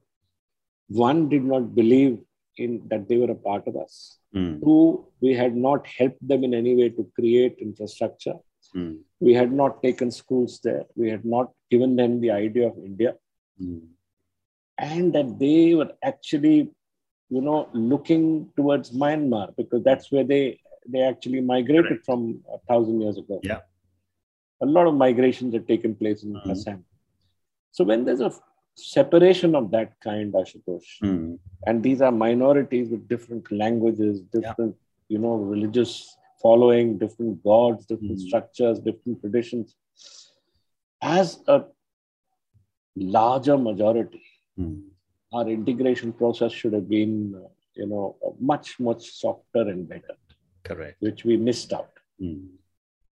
one 0.88 1.28
did 1.28 1.44
not 1.44 1.74
believe 1.74 2.18
in 2.56 2.82
that 2.88 3.06
they 3.06 3.18
were 3.18 3.30
a 3.30 3.34
part 3.34 3.68
of 3.68 3.76
us. 3.76 4.18
Hmm. 4.32 4.60
Two, 4.60 5.06
we 5.20 5.34
had 5.34 5.54
not 5.54 5.86
helped 5.86 6.26
them 6.26 6.42
in 6.42 6.54
any 6.54 6.74
way 6.74 6.88
to 6.88 7.06
create 7.14 7.56
infrastructure. 7.58 8.36
Mm. 8.74 8.98
We 9.20 9.34
had 9.34 9.52
not 9.52 9.82
taken 9.82 10.10
schools 10.10 10.60
there. 10.62 10.84
We 10.94 11.08
had 11.10 11.24
not 11.24 11.52
given 11.70 11.96
them 11.96 12.20
the 12.20 12.30
idea 12.30 12.68
of 12.68 12.76
India. 12.78 13.14
Mm. 13.62 13.88
And 14.78 15.12
that 15.14 15.38
they 15.38 15.74
were 15.74 15.92
actually, 16.02 16.70
you 17.30 17.40
know, 17.40 17.68
looking 17.72 18.50
towards 18.56 18.90
Myanmar 18.90 19.56
because 19.56 19.82
that's 19.82 20.12
where 20.12 20.24
they 20.24 20.60
they 20.90 21.00
actually 21.02 21.40
migrated 21.40 21.86
Correct. 21.88 22.06
from 22.06 22.42
a 22.52 22.58
thousand 22.68 23.00
years 23.02 23.18
ago. 23.18 23.40
Yeah. 23.42 23.60
A 24.60 24.66
lot 24.66 24.86
of 24.86 24.94
migrations 24.94 25.54
have 25.54 25.66
taken 25.66 25.94
place 25.94 26.22
in 26.24 26.32
Mhm. 26.34 26.50
Assam. 26.50 26.84
So 27.70 27.84
when 27.84 28.04
there's 28.04 28.20
a 28.20 28.32
separation 28.74 29.54
of 29.54 29.70
that 29.76 29.90
kind, 30.00 30.32
Ashutosh, 30.32 30.88
Mm. 31.02 31.38
and 31.66 31.82
these 31.82 32.00
are 32.00 32.12
minorities 32.12 32.88
with 32.90 33.06
different 33.08 33.50
languages, 33.52 34.20
different, 34.36 34.76
you 35.08 35.18
know, 35.18 35.34
religious 35.54 35.92
following, 36.42 36.96
different 36.98 37.42
gods, 37.42 37.86
different 37.86 38.18
Mm. 38.18 38.26
structures, 38.28 38.80
different 38.80 39.20
traditions. 39.20 39.76
As 41.02 41.42
a 41.46 41.64
larger 42.96 43.56
majority, 43.58 44.22
Mm. 44.58 44.82
our 45.32 45.48
integration 45.48 46.12
process 46.12 46.52
should 46.52 46.72
have 46.72 46.88
been, 46.88 47.14
you 47.74 47.86
know, 47.86 48.16
much, 48.40 48.78
much 48.80 49.02
softer 49.22 49.62
and 49.72 49.88
better, 49.88 50.16
Correct. 50.68 50.96
which 51.00 51.24
we 51.24 51.36
missed 51.36 51.72
out. 51.72 51.90
Mm. 52.20 52.48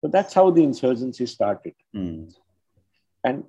So 0.01 0.09
that's 0.09 0.35
how 0.35 0.51
the 0.51 0.63
insurgency 0.63 1.27
started. 1.27 1.75
Mm. 1.95 2.35
And 3.25 3.45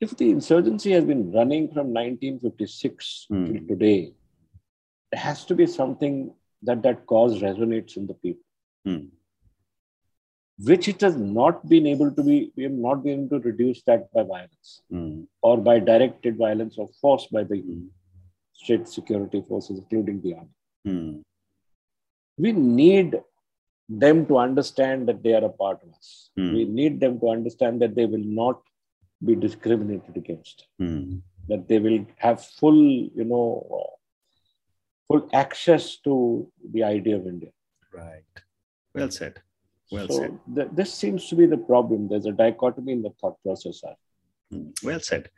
if 0.00 0.16
the 0.16 0.30
insurgency 0.30 0.90
has 0.92 1.04
been 1.04 1.30
running 1.32 1.66
from 1.72 1.92
1956 1.92 3.26
Hmm. 3.28 3.44
till 3.46 3.66
today, 3.72 4.14
there 5.10 5.20
has 5.20 5.44
to 5.50 5.54
be 5.54 5.66
something 5.66 6.14
that 6.62 6.82
that 6.82 7.06
cause 7.06 7.40
resonates 7.42 7.96
in 7.96 8.06
the 8.06 8.14
people, 8.14 8.46
Mm. 8.86 9.10
which 10.68 10.88
it 10.92 11.00
has 11.06 11.16
not 11.16 11.68
been 11.68 11.86
able 11.86 12.10
to 12.18 12.22
be, 12.28 12.36
we 12.56 12.62
have 12.68 12.78
not 12.86 13.02
been 13.04 13.20
able 13.24 13.40
to 13.40 13.48
reduce 13.50 13.82
that 13.90 14.02
by 14.12 14.22
violence 14.22 14.70
Mm. 14.90 15.26
or 15.42 15.56
by 15.68 15.78
directed 15.90 16.36
violence 16.46 16.78
or 16.78 16.88
force 17.00 17.26
by 17.36 17.44
the 17.52 17.58
Mm. 17.62 17.88
state 18.62 18.88
security 18.96 19.40
forces, 19.50 19.78
including 19.82 20.20
the 20.24 20.34
army. 20.40 20.56
Mm. 20.86 21.22
We 22.44 22.52
need 22.52 23.20
them 23.88 24.26
to 24.26 24.38
understand 24.38 25.08
that 25.08 25.22
they 25.22 25.34
are 25.34 25.44
a 25.44 25.48
part 25.48 25.80
of 25.82 25.92
us. 25.94 26.30
Hmm. 26.36 26.54
We 26.54 26.64
need 26.64 27.00
them 27.00 27.18
to 27.20 27.28
understand 27.28 27.82
that 27.82 27.94
they 27.94 28.06
will 28.06 28.24
not 28.24 28.60
be 29.24 29.34
discriminated 29.36 30.16
against. 30.16 30.66
Mm. 30.80 31.22
that 31.48 31.68
they 31.68 31.78
will 31.78 32.06
have 32.18 32.44
full, 32.44 32.80
you 33.20 33.24
know, 33.24 33.46
full 35.08 35.28
access 35.32 35.96
to 35.98 36.48
the 36.72 36.82
idea 36.84 37.16
of 37.16 37.26
India. 37.26 37.50
Right. 37.92 38.24
Well 38.94 39.10
said. 39.10 39.40
Well 39.90 40.08
so 40.08 40.18
said. 40.18 40.38
th- 40.54 40.68
this 40.72 40.94
seems 40.94 41.28
to 41.28 41.36
be 41.36 41.46
the 41.46 41.56
problem. 41.56 42.08
There's 42.08 42.26
a 42.26 42.32
dichotomy 42.32 42.92
in 42.92 43.02
the 43.02 43.10
thought 43.20 43.36
process. 43.42 43.82
Mm, 44.52 44.72
Well 44.82 45.00
said. 45.00 45.30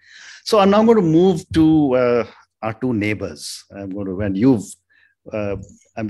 So 0.44 0.59
I'm 0.59 0.70
now 0.70 0.85
going 0.85 0.98
to 0.98 1.02
move 1.02 1.44
to 1.54 1.94
uh, 1.94 2.26
our 2.62 2.74
two 2.74 2.92
neighbors. 2.92 3.64
I'm 3.74 3.90
going 3.90 4.07
to, 4.07 4.14
when 4.14 4.35
you've 4.35 4.64
uh, 5.32 5.56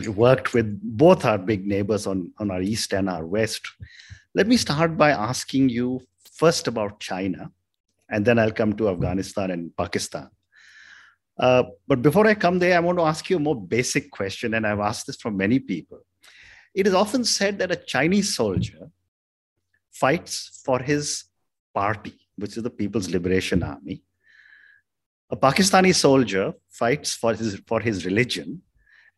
worked 0.09 0.55
with 0.55 0.81
both 0.83 1.24
our 1.24 1.38
big 1.38 1.66
neighbors 1.66 2.07
on, 2.07 2.33
on 2.38 2.50
our 2.50 2.62
east 2.62 2.92
and 2.92 3.09
our 3.09 3.27
west. 3.27 3.66
Let 4.35 4.46
me 4.46 4.57
start 4.57 4.96
by 4.96 5.11
asking 5.11 5.68
you 5.68 6.03
first 6.33 6.66
about 6.66 7.00
China, 7.00 7.50
and 8.11 8.24
then 8.24 8.38
I'll 8.38 8.50
come 8.50 8.74
to 8.74 8.88
Afghanistan 8.88 9.50
and 9.50 9.77
Pakistan. 9.77 10.29
Uh, 11.38 11.64
but 11.87 12.03
before 12.03 12.27
I 12.27 12.35
come 12.35 12.59
there, 12.59 12.77
I 12.77 12.81
want 12.81 12.98
to 12.98 13.05
ask 13.05 13.29
you 13.29 13.37
a 13.37 13.40
more 13.40 13.61
basic 13.61 14.11
question, 14.11 14.55
and 14.55 14.66
I've 14.66 14.81
asked 14.81 15.07
this 15.07 15.16
from 15.16 15.37
many 15.37 15.59
people. 15.59 16.00
It 16.74 16.87
is 16.87 16.94
often 16.94 17.24
said 17.24 17.59
that 17.59 17.70
a 17.70 17.77
Chinese 17.77 18.35
soldier 18.35 18.90
fights 19.92 20.62
for 20.64 20.81
his 20.81 21.24
party, 21.72 22.14
which 22.37 22.57
is 22.57 22.62
the 22.62 22.70
People's 22.70 23.11
Liberation 23.11 23.62
Army. 23.62 24.03
A 25.31 25.37
Pakistani 25.37 25.94
soldier 25.94 26.53
fights 26.68 27.14
for 27.14 27.35
his, 27.35 27.61
for 27.66 27.81
his 27.81 28.05
religion, 28.05 28.62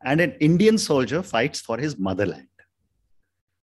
and 0.07 0.21
an 0.21 0.33
Indian 0.49 0.79
soldier 0.79 1.23
fights 1.23 1.61
for 1.61 1.77
his 1.85 1.99
motherland. 1.99 2.49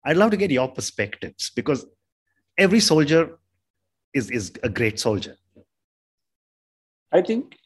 I'd 0.05 0.17
love 0.17 0.31
to 0.31 0.37
get 0.43 0.51
your 0.53 0.69
perspectives 0.69 1.51
because 1.55 1.85
every 2.57 2.81
soldier 2.81 3.39
is, 4.15 4.31
is 4.31 4.53
a 4.63 4.69
great 4.69 5.01
soldier. 5.01 5.35
I 7.13 7.23
think 7.23 7.57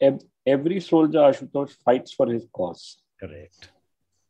every 0.47 0.81
soldier, 0.81 1.19
Ashutosh, 1.19 1.73
fights 1.85 2.13
for 2.13 2.27
his 2.27 2.47
cause. 2.53 2.99
Correct. 3.21 3.71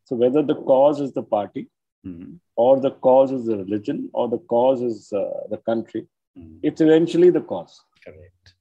So 0.05 0.17
whether 0.17 0.43
the 0.43 0.57
cause 0.73 1.01
is 1.01 1.13
the 1.13 1.23
party, 1.23 1.69
Mhm. 2.05 2.41
or 2.57 2.81
the 2.81 2.91
cause 3.07 3.31
is 3.35 3.45
the 3.47 3.57
religion, 3.59 3.99
or 4.13 4.29
the 4.29 4.39
cause 4.53 4.81
is 4.83 5.13
uh, 5.13 5.23
the 5.53 5.59
country, 5.71 6.03
Mhm. 6.37 6.59
it's 6.69 6.81
eventually 6.87 7.31
the 7.37 7.43
cause. 7.53 7.75
Correct. 8.05 8.55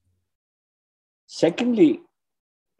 Secondly, 1.26 1.90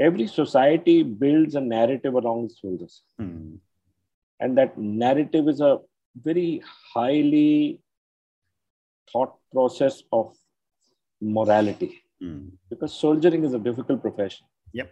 every 0.06 0.26
society 0.34 0.96
builds 1.22 1.54
a 1.60 1.64
narrative 1.74 2.14
around 2.22 2.52
soldiers. 2.62 2.94
Mhm. 3.24 3.50
and 4.44 4.58
that 4.58 4.72
narrative 5.02 5.48
is 5.50 5.60
a 5.66 5.72
very 6.28 6.48
highly 6.94 7.50
thought 9.10 9.34
process 9.54 9.96
of 10.18 10.24
morality 11.36 11.90
Mhm. 12.22 12.40
because 12.70 12.92
soldiering 13.04 13.44
is 13.48 13.54
a 13.58 13.60
difficult 13.68 14.00
profession 14.06 14.46
Yep. 14.80 14.90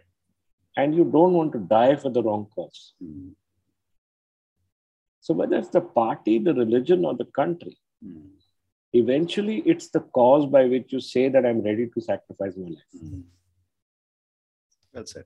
and 0.83 0.95
you 0.99 1.05
don't 1.17 1.35
want 1.39 1.53
to 1.57 1.61
die 1.75 1.97
for 2.05 2.11
the 2.17 2.23
wrong 2.27 2.45
cause 2.57 2.81
Mhm. 3.07 3.29
so 5.25 5.35
whether 5.41 5.57
it's 5.63 5.75
the 5.79 5.85
party 6.01 6.35
the 6.49 6.55
religion 6.63 7.05
or 7.11 7.15
the 7.23 7.29
country 7.41 7.75
Mhm. 8.05 8.29
eventually 9.03 9.59
it's 9.75 9.89
the 9.97 10.05
cause 10.21 10.47
by 10.57 10.63
which 10.75 10.89
you 10.97 11.01
say 11.13 11.25
that 11.35 11.45
i'm 11.51 11.63
ready 11.71 11.87
to 11.97 12.01
sacrifice 12.11 12.57
my 12.65 12.71
life 12.77 12.95
Mhm. 13.03 13.23
Well 14.95 15.07
said. 15.07 15.25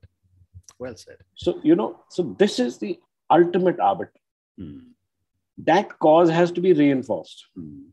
Well 0.79 0.95
said. 0.95 1.17
so 1.35 1.59
you 1.63 1.75
know 1.79 1.89
so 2.09 2.23
this 2.39 2.59
is 2.63 2.77
the 2.83 2.91
ultimate 3.35 3.79
arbiter 3.79 4.19
Mhm. 4.59 4.81
that 5.69 5.93
cause 6.05 6.29
has 6.37 6.51
to 6.57 6.61
be 6.65 6.73
reinforced 6.81 7.39
Mhm. 7.57 7.83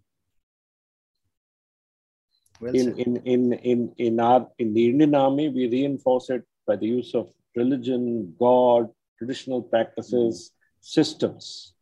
Well 2.64 2.74
in, 2.80 2.84
said. 2.88 2.98
in, 3.04 3.16
in, 3.34 3.52
in, 3.70 3.80
in, 4.06 4.20
our, 4.20 4.40
in 4.58 4.72
the 4.74 4.84
Indian 4.90 5.14
Army, 5.16 5.48
we 5.48 5.68
reinforce 5.68 6.30
it 6.30 6.44
by 6.66 6.76
the 6.76 6.86
use 6.86 7.12
of 7.20 7.28
religion, 7.56 8.36
God, 8.38 8.88
traditional 9.18 9.62
practices, 9.62 10.52
systems, 10.80 11.74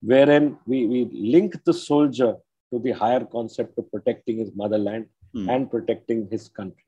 wherein 0.00 0.58
we, 0.66 0.86
we 0.86 1.04
link 1.34 1.62
the 1.64 1.74
soldier 1.74 2.34
to 2.72 2.78
the 2.78 2.92
higher 2.92 3.24
concept 3.26 3.76
of 3.78 3.90
protecting 3.90 4.38
his 4.38 4.52
motherland 4.62 5.06
Mhm. 5.34 5.48
and 5.54 5.70
protecting 5.70 6.20
his 6.30 6.48
country, 6.48 6.85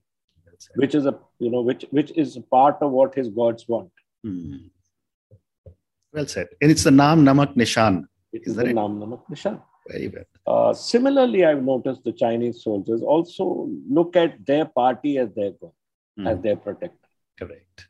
Said. 0.61 0.77
which 0.77 0.95
is 0.95 1.07
a 1.07 1.17
you 1.39 1.51
know 1.53 1.61
which 1.61 1.85
which 1.91 2.11
is 2.17 2.37
part 2.51 2.77
of 2.81 2.91
what 2.91 3.15
his 3.15 3.29
gods 3.29 3.67
want. 3.69 3.91
Hmm. 4.25 4.57
Well 6.13 6.27
said. 6.27 6.49
And 6.61 6.71
it's 6.71 6.83
the 6.85 6.91
Nam 6.91 7.25
Namak 7.25 7.55
Nishan. 7.55 8.05
It 8.33 8.43
Is 8.43 8.49
is 8.53 8.57
the 8.57 8.67
it? 8.67 8.75
Nam 8.75 8.99
Namak 9.01 9.23
Nishan. 9.31 9.63
Very 9.89 10.09
well. 10.09 10.25
Uh, 10.47 10.75
similarly, 10.75 11.45
I've 11.45 11.63
noticed 11.63 12.03
the 12.05 12.13
Chinese 12.13 12.63
soldiers 12.65 13.03
also 13.03 13.69
look 13.89 14.17
at 14.17 14.45
their 14.47 14.65
party 14.65 15.19
as 15.19 15.33
their 15.35 15.53
god, 15.53 15.73
as 16.27 16.37
Hmm. 16.37 16.43
their 16.43 16.57
protector. 16.57 17.09
Correct. 17.39 17.87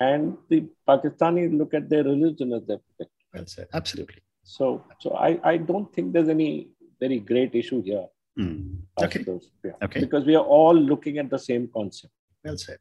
and 0.00 0.36
the 0.50 0.58
Pakistanis 0.88 1.56
look 1.58 1.72
at 1.72 1.88
their 1.88 2.04
religion 2.04 2.52
as 2.52 2.64
their 2.66 2.78
protector. 2.78 3.24
Well 3.32 3.46
said. 3.46 3.68
Absolutely. 3.72 4.22
So, 4.42 4.84
so 5.00 5.12
I, 5.14 5.40
I 5.52 5.56
don't 5.56 5.92
think 5.94 6.12
there's 6.12 6.28
any 6.28 6.68
very 7.00 7.18
great 7.20 7.54
issue 7.54 7.80
here. 7.82 8.06
Hmm. 8.36 8.76
Okay. 9.00 9.24
Yeah. 9.64 9.72
Okay. 9.82 10.00
Because 10.00 10.24
we 10.24 10.34
are 10.34 10.44
all 10.44 10.74
looking 10.74 11.18
at 11.18 11.30
the 11.30 11.38
same 11.38 11.68
concept. 11.72 12.12
Well 12.44 12.58
said. 12.58 12.78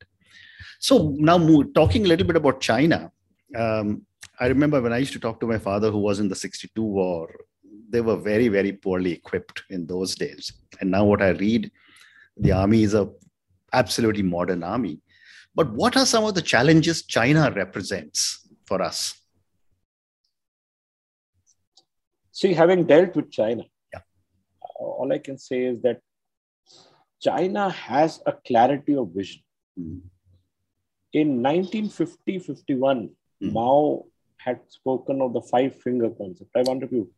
So 0.79 1.15
now 1.17 1.37
move, 1.37 1.73
talking 1.73 2.05
a 2.05 2.07
little 2.07 2.27
bit 2.27 2.35
about 2.35 2.59
China. 2.59 3.11
Um, 3.55 4.05
I 4.39 4.47
remember 4.47 4.81
when 4.81 4.93
I 4.93 4.97
used 4.97 5.13
to 5.13 5.19
talk 5.19 5.39
to 5.39 5.47
my 5.47 5.57
father, 5.57 5.91
who 5.91 5.99
was 5.99 6.19
in 6.19 6.27
the 6.27 6.35
62 6.35 6.81
war, 6.81 7.33
they 7.89 8.01
were 8.01 8.17
very, 8.17 8.47
very 8.47 8.73
poorly 8.73 9.11
equipped 9.11 9.63
in 9.69 9.85
those 9.85 10.15
days. 10.15 10.51
And 10.81 10.89
now 10.89 11.05
what 11.05 11.21
I 11.21 11.29
read, 11.29 11.71
the 12.37 12.51
army 12.51 12.83
is 12.83 12.95
a 12.95 13.09
absolutely 13.71 14.23
modern 14.23 14.63
army. 14.63 14.99
But 15.55 15.71
what 15.71 15.95
are 15.95 16.05
some 16.05 16.23
of 16.23 16.33
the 16.33 16.41
challenges 16.41 17.03
China 17.03 17.51
represents 17.55 18.47
for 18.65 18.81
us? 18.81 19.13
See, 22.31 22.53
having 22.53 22.85
dealt 22.85 23.15
with 23.15 23.29
China. 23.31 23.63
All 24.79 25.11
I 25.11 25.17
can 25.19 25.37
say 25.37 25.63
is 25.65 25.81
that 25.81 26.01
China 27.21 27.69
has 27.69 28.21
a 28.25 28.33
clarity 28.33 28.95
of 28.95 29.09
vision. 29.09 29.41
Hmm. 29.77 29.99
In 31.13 31.41
1950 31.41 32.39
51, 32.39 33.09
Hmm. 33.41 33.53
Mao 33.53 34.05
had 34.37 34.59
spoken 34.69 35.21
of 35.21 35.33
the 35.33 35.41
five 35.41 35.75
finger 35.81 36.09
concept. 36.09 36.51
I 36.55 36.61
wonder 36.63 36.85
if 36.85 36.91
you 36.91 37.11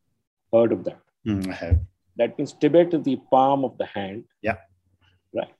heard 0.53 0.71
of 0.71 0.83
that. 0.85 0.99
Hmm, 1.25 1.41
I 1.49 1.53
have. 1.53 1.79
That 2.17 2.37
means 2.37 2.53
Tibet 2.53 2.93
is 2.93 3.03
the 3.03 3.17
palm 3.31 3.65
of 3.65 3.77
the 3.77 3.85
hand. 3.85 4.23
Yeah. 4.41 4.57
Right. 5.33 5.53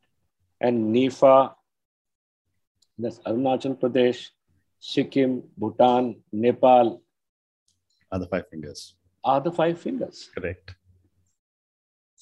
And 0.61 0.95
NEFA, 0.95 1.53
that's 2.97 3.19
Arunachal 3.19 3.77
Pradesh, 3.79 4.29
Sikkim, 4.79 5.43
Bhutan, 5.57 6.21
Nepal 6.31 7.01
Other 8.11 8.27
five 8.27 8.47
fingers. 8.49 8.95
are 9.23 9.41
the 9.41 9.51
five 9.51 9.79
fingers. 9.79 10.29
Correct. 10.33 10.75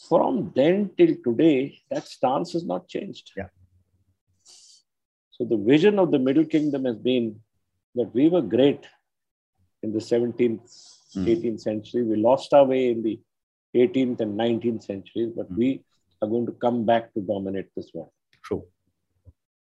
From 0.10 0.52
then 0.56 0.92
till 0.98 1.16
today, 1.24 1.80
that 1.90 2.08
stance 2.08 2.54
has 2.54 2.66
not 2.66 2.88
changed. 2.88 3.32
Yeah. 3.38 3.50
So 5.32 5.46
the 5.46 5.58
vision 5.58 6.00
of 6.00 6.12
the 6.12 6.20
Middle 6.20 6.46
Kingdom 6.46 6.86
has 6.86 6.98
been 6.98 7.40
that 7.96 8.14
we 8.14 8.30
were 8.30 8.42
great 8.42 8.86
in 9.82 9.94
the 9.94 10.00
17th, 10.00 10.62
Mm. 11.16 11.28
18th 11.28 11.62
century. 11.62 12.04
We 12.04 12.16
lost 12.16 12.54
our 12.54 12.66
way 12.66 12.90
in 12.90 13.04
the 13.04 13.20
18th 13.76 14.20
and 14.20 14.36
19th 14.36 14.84
centuries, 14.84 15.32
but 15.36 15.52
Mm. 15.52 15.58
we 15.58 15.70
are 16.22 16.28
going 16.28 16.48
to 16.48 16.56
come 16.66 16.86
back 16.86 17.14
to 17.14 17.22
dominate 17.22 17.70
this 17.76 17.94
world. 17.94 18.12
True. 18.44 18.64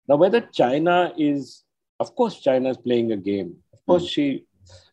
Now, 0.07 0.17
whether 0.17 0.41
China 0.61 1.13
is, 1.17 1.63
of 1.99 2.15
course, 2.15 2.39
China 2.39 2.69
is 2.69 2.77
playing 2.77 3.11
a 3.11 3.17
game. 3.17 3.49
Of 3.73 3.85
course, 3.85 4.05
she 4.15 4.45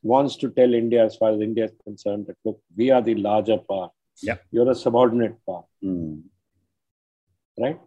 wants 0.03 0.37
to 0.37 0.51
tell 0.51 0.75
India, 0.75 1.05
as 1.05 1.17
far 1.17 1.31
as 1.35 1.41
India 1.41 1.65
is 1.67 1.75
concerned, 1.85 2.27
that 2.27 2.39
look, 2.45 2.61
we 2.77 2.91
are 2.91 3.03
the 3.03 3.15
larger 3.15 3.59
power. 3.59 3.91
Yeah. 4.21 4.37
You're 4.51 4.71
a 4.71 4.75
subordinate 4.75 5.37
power, 5.47 5.65
Mm. 5.83 6.23
right? 7.59 7.81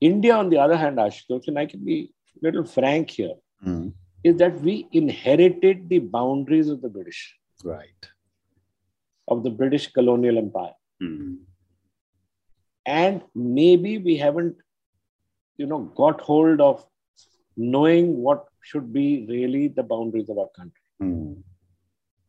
India, 0.00 0.34
on 0.34 0.50
the 0.50 0.58
other 0.58 0.76
hand, 0.76 0.98
Ashutosh, 0.98 1.48
and 1.48 1.58
I 1.58 1.66
can 1.66 1.84
be 1.84 2.12
a 2.36 2.46
little 2.46 2.64
frank 2.64 3.10
here, 3.10 3.34
Mm. 3.64 3.92
is 4.24 4.36
that 4.36 4.60
we 4.60 4.88
inherited 4.92 5.88
the 5.88 5.98
boundaries 5.98 6.68
of 6.68 6.80
the 6.82 6.88
British, 6.88 7.38
Right. 7.64 8.08
of 9.28 9.42
the 9.44 9.50
British 9.50 9.86
colonial 9.92 10.38
empire. 10.38 10.74
Mm. 11.02 11.38
And 12.86 13.22
maybe 13.34 13.98
we 13.98 14.16
haven't, 14.16 14.56
you 15.56 15.66
know, 15.66 15.82
got 16.02 16.20
hold 16.20 16.60
of 16.60 16.84
knowing 17.56 18.16
what 18.22 18.46
should 18.60 18.92
be 18.92 19.26
really 19.26 19.68
the 19.68 19.82
boundaries 19.82 20.28
of 20.28 20.38
our 20.38 20.48
country. 20.48 20.82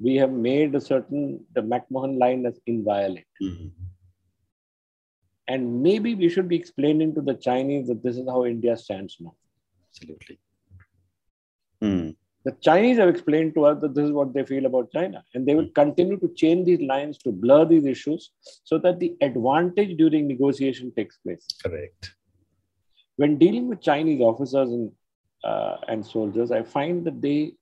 We 0.03 0.15
have 0.15 0.31
made 0.31 0.75
a 0.75 0.81
certain 0.81 1.45
the 1.55 1.61
McMahon 1.61 2.19
line 2.19 2.45
as 2.45 2.59
inviolate. 2.65 3.25
Mm. 3.41 3.71
And 5.47 5.83
maybe 5.83 6.15
we 6.15 6.29
should 6.29 6.47
be 6.47 6.55
explaining 6.55 7.15
to 7.15 7.21
the 7.21 7.35
Chinese 7.35 7.87
that 7.87 8.03
this 8.03 8.17
is 8.17 8.27
how 8.27 8.45
India 8.45 8.75
stands 8.77 9.17
now. 9.19 9.35
Absolutely. 9.89 10.39
Mm. 11.81 12.15
The 12.45 12.55
Chinese 12.61 12.97
have 12.97 13.07
explained 13.07 13.55
to 13.55 13.65
us 13.65 13.81
that 13.81 13.95
this 13.95 14.05
is 14.05 14.11
what 14.11 14.33
they 14.33 14.43
feel 14.43 14.65
about 14.65 14.91
China. 14.91 15.23
And 15.33 15.45
they 15.45 15.55
will 15.55 15.69
continue 15.69 16.17
to 16.19 16.29
change 16.35 16.65
these 16.65 16.81
lines 16.81 17.17
to 17.19 17.31
blur 17.31 17.65
these 17.65 17.85
issues 17.85 18.31
so 18.63 18.77
that 18.79 18.99
the 18.99 19.15
advantage 19.21 19.97
during 19.97 20.27
negotiation 20.27 20.91
takes 20.95 21.17
place. 21.17 21.45
Correct. 21.63 22.15
When 23.15 23.37
dealing 23.37 23.69
with 23.69 23.81
Chinese 23.81 24.21
officers 24.21 24.71
and, 24.71 24.91
uh, 25.43 25.77
and 25.87 26.05
soldiers, 26.05 26.51
I 26.51 26.63
find 26.63 27.05
that 27.05 27.21
they 27.21 27.53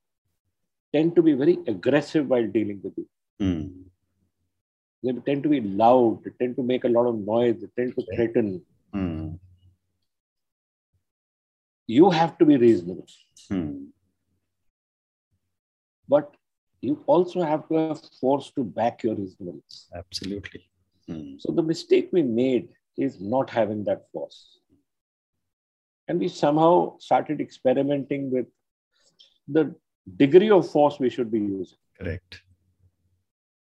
tend 0.92 1.16
to 1.16 1.22
be 1.22 1.32
very 1.32 1.58
aggressive 1.66 2.28
while 2.28 2.46
dealing 2.46 2.80
with 2.82 2.92
you. 2.96 3.08
Mm. 3.40 3.84
They 5.04 5.12
tend 5.26 5.42
to 5.42 5.48
be 5.48 5.60
loud, 5.60 6.22
they 6.24 6.30
tend 6.38 6.56
to 6.56 6.62
make 6.62 6.84
a 6.84 6.88
lot 6.88 7.06
of 7.06 7.18
noise, 7.18 7.60
they 7.60 7.68
tend 7.76 7.94
to 7.96 8.04
threaten. 8.14 8.62
Mm. 8.94 9.38
You 11.86 12.10
have 12.10 12.38
to 12.38 12.44
be 12.44 12.56
reasonable. 12.56 13.06
Mm. 13.50 13.88
but 16.12 16.36
you 16.80 17.02
also 17.06 17.42
have 17.42 17.66
to 17.68 17.74
have 17.74 18.00
force 18.20 18.50
to 18.56 18.64
back 18.64 19.02
your 19.02 19.14
reasonableness. 19.14 19.88
Absolutely. 19.94 20.68
Mm. 21.08 21.40
So 21.40 21.52
the 21.52 21.62
mistake 21.62 22.08
we 22.12 22.22
made 22.22 22.68
is 22.98 23.20
not 23.20 23.48
having 23.48 23.84
that 23.84 24.02
force. 24.12 24.58
And 26.08 26.18
we 26.18 26.28
somehow 26.28 26.98
started 26.98 27.40
experimenting 27.40 28.30
with 28.30 28.46
the 29.48 29.74
degree 30.16 30.50
of 30.50 30.68
force 30.70 30.98
we 30.98 31.10
should 31.10 31.30
be 31.30 31.38
using, 31.40 31.78
Correct. 31.98 32.42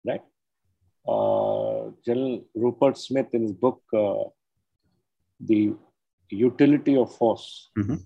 right? 0.05 0.23
Uh, 1.07 1.91
General 2.05 2.45
Rupert 2.55 2.97
Smith, 2.97 3.27
in 3.33 3.41
his 3.43 3.51
book, 3.53 3.81
uh, 3.93 4.23
The 5.39 5.73
Utility 6.29 6.95
of 6.95 7.13
Force, 7.15 7.69
Mhm. 7.77 8.05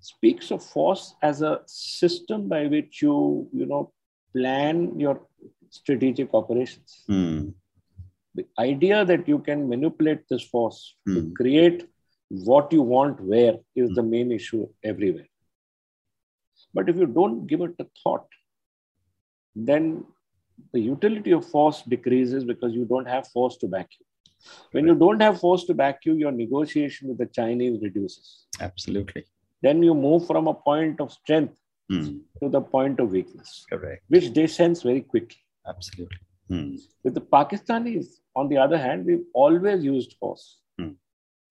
speaks 0.00 0.50
of 0.50 0.62
force 0.64 1.14
as 1.22 1.42
a 1.42 1.62
system 1.66 2.48
by 2.48 2.66
which 2.66 3.00
you, 3.02 3.48
you 3.52 3.66
know, 3.66 3.92
plan 4.34 4.98
your 4.98 5.16
strategic 5.68 6.32
operations. 6.34 7.04
Mm. 7.08 7.54
The 8.34 8.46
idea 8.58 9.04
that 9.04 9.28
you 9.28 9.38
can 9.38 9.68
manipulate 9.68 10.22
this 10.28 10.42
force 10.54 10.96
to 11.06 11.18
Mm. 11.22 11.34
create 11.40 11.78
what 12.48 12.72
you 12.72 12.82
want 12.82 13.20
where 13.32 13.56
is 13.74 13.90
the 13.98 14.02
main 14.02 14.30
issue 14.32 14.62
everywhere. 14.84 15.29
But 16.74 16.88
if 16.88 16.96
you 16.96 17.06
don't 17.06 17.46
give 17.46 17.60
it 17.62 17.74
a 17.78 17.86
thought, 18.02 18.26
then 19.54 20.04
the 20.72 20.80
utility 20.80 21.32
of 21.32 21.44
force 21.46 21.82
decreases 21.82 22.44
because 22.44 22.72
you 22.74 22.84
don't 22.84 23.08
have 23.08 23.26
force 23.28 23.56
to 23.58 23.66
back 23.66 23.88
you. 23.98 24.06
When 24.72 24.86
you 24.86 24.94
don't 24.94 25.20
have 25.20 25.40
force 25.40 25.64
to 25.64 25.74
back 25.74 26.00
you, 26.04 26.14
your 26.14 26.32
negotiation 26.32 27.08
with 27.08 27.18
the 27.18 27.26
Chinese 27.26 27.80
reduces. 27.82 28.46
Absolutely. 28.60 29.24
Then 29.62 29.82
you 29.82 29.94
move 29.94 30.26
from 30.26 30.46
a 30.46 30.54
point 30.54 31.00
of 31.00 31.12
strength 31.12 31.54
Mm. 31.90 32.20
to 32.40 32.48
the 32.48 32.60
point 32.60 33.00
of 33.00 33.10
weakness, 33.10 33.66
Correct. 33.68 34.04
which 34.06 34.32
they 34.32 34.46
sense 34.46 34.82
very 34.82 35.00
quickly. 35.00 35.38
Absolutely. 35.66 36.18
Mm. 36.48 36.78
With 37.02 37.14
the 37.14 37.20
Pakistanis, 37.20 38.06
on 38.36 38.48
the 38.48 38.58
other 38.58 38.78
hand, 38.78 39.06
we've 39.06 39.24
always 39.34 39.82
used 39.84 40.12
force. 40.20 40.60
Hmm. 40.78 40.90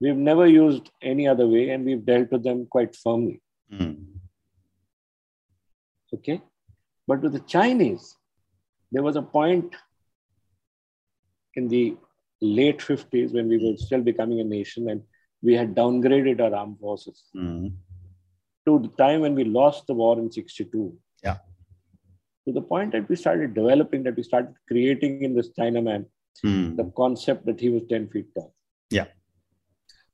We've 0.00 0.16
never 0.16 0.46
used 0.46 0.88
any 1.02 1.28
other 1.28 1.46
way, 1.46 1.68
and 1.70 1.84
we've 1.84 2.06
dealt 2.06 2.30
with 2.32 2.42
them 2.42 2.64
quite 2.64 2.96
firmly. 2.96 3.42
Mm. 3.70 3.98
Okay. 6.14 6.40
But 7.06 7.20
with 7.22 7.32
the 7.32 7.40
Chinese, 7.40 8.16
there 8.92 9.02
was 9.02 9.16
a 9.16 9.22
point 9.22 9.74
in 11.54 11.68
the 11.68 11.96
late 12.40 12.78
50s 12.80 13.32
when 13.32 13.48
we 13.48 13.58
were 13.58 13.76
still 13.76 14.00
becoming 14.02 14.40
a 14.40 14.44
nation 14.44 14.88
and 14.88 15.02
we 15.42 15.54
had 15.54 15.74
downgraded 15.74 16.40
our 16.40 16.54
armed 16.54 16.78
forces 16.78 17.24
Mm. 17.34 17.72
to 18.66 18.78
the 18.78 18.88
time 19.02 19.20
when 19.20 19.34
we 19.34 19.44
lost 19.44 19.86
the 19.86 19.94
war 19.94 20.18
in 20.18 20.30
62. 20.30 20.98
Yeah. 21.22 21.38
To 22.46 22.52
the 22.52 22.62
point 22.62 22.92
that 22.92 23.08
we 23.08 23.16
started 23.16 23.54
developing, 23.54 24.02
that 24.04 24.16
we 24.16 24.22
started 24.22 24.54
creating 24.68 25.22
in 25.22 25.34
this 25.34 25.50
Chinaman 25.58 26.06
Mm. 26.44 26.76
the 26.76 26.84
concept 27.02 27.46
that 27.46 27.60
he 27.60 27.68
was 27.68 27.82
10 27.88 28.08
feet 28.08 28.28
tall. 28.34 28.54
Yeah. 28.90 29.08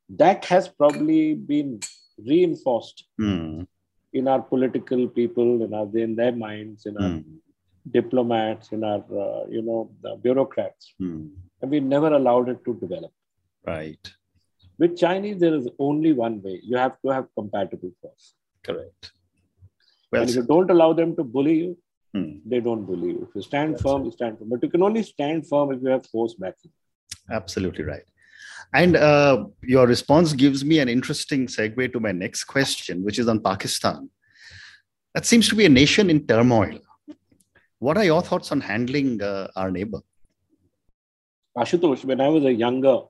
That 0.09 0.45
has 0.47 0.69
probably 0.69 1.35
been 1.35 1.81
reinforced 2.19 3.05
Mm. 3.21 3.67
In 4.19 4.29
our 4.33 4.43
political 4.53 5.03
people, 5.19 5.49
in, 5.65 5.73
our, 5.79 5.89
in 6.07 6.15
their 6.21 6.35
minds, 6.47 6.87
in 6.91 6.97
our 7.05 7.11
Mm. 7.17 7.25
diplomats, 7.99 8.67
in 8.77 8.83
our, 8.91 9.03
uh, 9.25 9.43
you 9.57 9.63
know, 9.69 9.81
the 10.05 10.13
bureaucrats. 10.25 10.85
Mm. 11.01 11.31
And 11.61 11.71
we 11.75 11.81
never 11.95 12.11
allowed 12.21 12.49
it 12.53 12.61
to 12.67 12.75
develop. 12.85 13.13
Right. 13.73 14.05
With 14.81 14.97
Chinese, 15.05 15.39
there 15.45 15.55
is 15.61 15.69
only 15.89 16.13
one 16.27 16.37
way. 16.47 16.57
You 16.71 16.77
have 16.85 16.97
to 17.03 17.09
have 17.17 17.27
compatible 17.39 17.93
force. 18.01 18.25
Correct. 18.69 19.13
Well 20.13 20.23
and 20.23 20.31
if 20.31 20.37
you 20.39 20.45
don't 20.55 20.71
allow 20.77 20.91
them 21.01 21.13
to 21.21 21.25
bully 21.37 21.57
you, 21.65 21.73
Mm. 22.17 22.35
they 22.51 22.61
don't 22.67 22.85
bully 22.89 23.09
you. 23.15 23.23
If 23.29 23.35
you 23.37 23.43
stand 23.51 23.71
That's 23.75 23.83
firm, 23.87 24.05
you 24.07 24.13
stand 24.19 24.35
firm. 24.39 24.49
But 24.53 24.63
you 24.67 24.71
can 24.75 24.83
only 24.89 25.03
stand 25.15 25.41
firm 25.53 25.73
if 25.75 25.81
you 25.85 25.91
have 25.95 26.05
force 26.15 26.35
backing. 26.45 26.73
Absolutely 27.39 27.85
right. 27.93 28.07
And 28.75 28.97
uh, 28.97 29.47
your 29.63 29.87
response 29.87 30.33
gives 30.33 30.65
me 30.65 30.79
an 30.81 30.89
interesting 30.89 31.47
segue 31.47 31.93
to 31.93 32.01
my 32.01 32.13
next 32.13 32.45
question, 32.45 33.05
which 33.05 33.19
is 33.19 33.29
on 33.29 33.41
Pakistan. 33.41 34.11
That 35.15 35.25
seems 35.25 35.49
to 35.49 35.55
be 35.55 35.65
a 35.65 35.69
nation 35.69 36.11
in 36.11 36.27
turmoil. 36.27 36.79
What 37.79 37.97
are 37.97 38.05
your 38.05 38.23
thoughts 38.23 38.53
on 38.53 38.61
handling 38.61 39.23
uh, 39.23 39.49
our 39.57 39.71
neighbor? 39.71 40.01
Ashutosh, 41.57 42.05
when 42.05 42.21
I 42.21 42.29
was 42.29 42.45
a 42.45 42.53
younger 42.53 43.01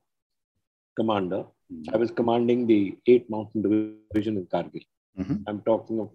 commander, 0.96 1.44
Mm. 1.72 1.94
I 1.94 1.96
was 1.96 2.10
commanding 2.12 2.66
the 2.66 2.96
8th 3.08 3.28
Mountain 3.28 3.62
Division 4.12 4.36
in 4.36 4.46
Kargil. 4.46 4.84
Mhm. 5.18 5.42
I'm 5.48 5.60
talking 5.62 5.98
of 6.00 6.10